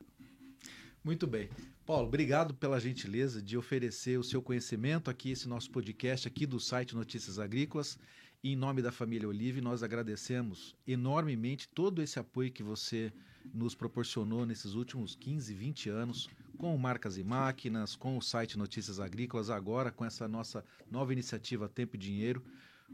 [1.04, 1.50] Muito bem.
[1.84, 6.58] Paulo, obrigado pela gentileza de oferecer o seu conhecimento aqui, esse nosso podcast aqui do
[6.58, 7.98] site Notícias Agrícolas.
[8.42, 13.12] Em nome da família Olive, nós agradecemos enormemente todo esse apoio que você
[13.52, 19.00] nos proporcionou nesses últimos 15, 20 anos, com marcas e máquinas, com o site Notícias
[19.00, 22.42] Agrícolas, agora com essa nossa nova iniciativa Tempo e Dinheiro.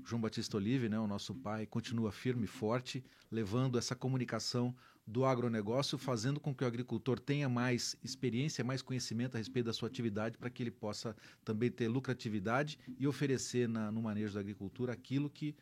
[0.05, 4.75] João Batista Olive, né, o nosso pai, continua firme e forte, levando essa comunicação
[5.07, 9.73] do agronegócio, fazendo com que o agricultor tenha mais experiência, mais conhecimento a respeito da
[9.73, 14.41] sua atividade, para que ele possa também ter lucratividade e oferecer na, no manejo da
[14.41, 15.55] agricultura aquilo que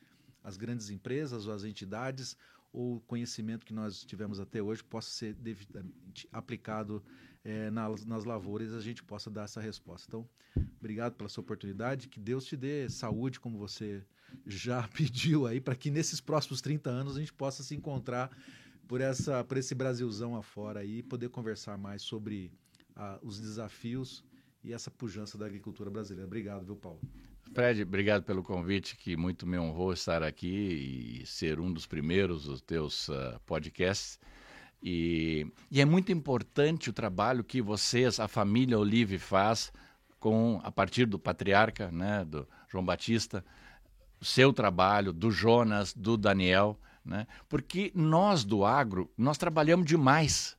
[0.42, 2.36] as grandes empresas ou as entidades
[2.74, 7.00] ou conhecimento que nós tivemos até hoje possa ser devidamente aplicado
[7.44, 10.08] é, nas, nas lavouras e a gente possa dar essa resposta.
[10.08, 10.28] Então,
[10.80, 14.04] obrigado pela sua oportunidade, que Deus te dê saúde, como você
[14.44, 18.36] já pediu aí, para que nesses próximos 30 anos a gente possa se encontrar
[18.88, 22.50] por, essa, por esse Brasilzão afora aí e poder conversar mais sobre
[22.96, 24.24] ah, os desafios
[24.64, 26.26] e essa pujança da agricultura brasileira.
[26.26, 27.00] Obrigado, viu, Paulo?
[27.52, 32.44] Fred, obrigado pelo convite, que muito me honrou estar aqui e ser um dos primeiros
[32.44, 34.18] dos teus uh, podcasts.
[34.82, 39.72] E, e, é muito importante o trabalho que vocês, a família Olive, faz
[40.18, 43.44] com a partir do patriarca, né, do João Batista,
[44.20, 47.26] seu trabalho, do Jonas, do Daniel, né?
[47.48, 50.56] Porque nós do agro, nós trabalhamos demais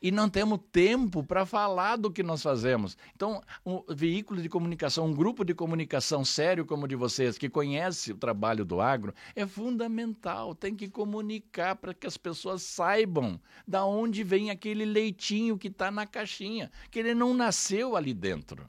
[0.00, 2.96] e não temos tempo para falar do que nós fazemos.
[3.14, 7.48] Então, um veículo de comunicação, um grupo de comunicação sério como o de vocês, que
[7.48, 10.54] conhece o trabalho do agro, é fundamental.
[10.54, 15.90] Tem que comunicar para que as pessoas saibam da onde vem aquele leitinho que está
[15.90, 18.68] na caixinha, que ele não nasceu ali dentro.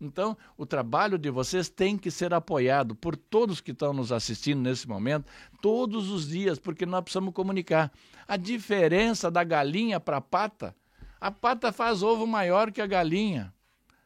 [0.00, 4.60] Então, o trabalho de vocês tem que ser apoiado por todos que estão nos assistindo
[4.60, 5.26] nesse momento,
[5.60, 7.92] todos os dias, porque nós precisamos comunicar.
[8.26, 10.74] A diferença da galinha para a pata,
[11.20, 13.52] a pata faz ovo maior que a galinha,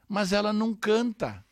[0.09, 1.45] mas ela não canta.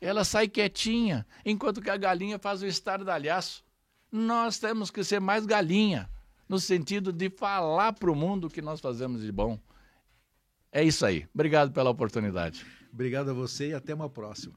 [0.00, 3.64] Ela sai quietinha, enquanto que a galinha faz o estardalhaço.
[4.10, 6.10] Nós temos que ser mais galinha,
[6.48, 9.58] no sentido de falar para o mundo o que nós fazemos de bom.
[10.72, 11.26] É isso aí.
[11.32, 12.66] Obrigado pela oportunidade.
[12.96, 14.54] Obrigado a você e até uma próxima.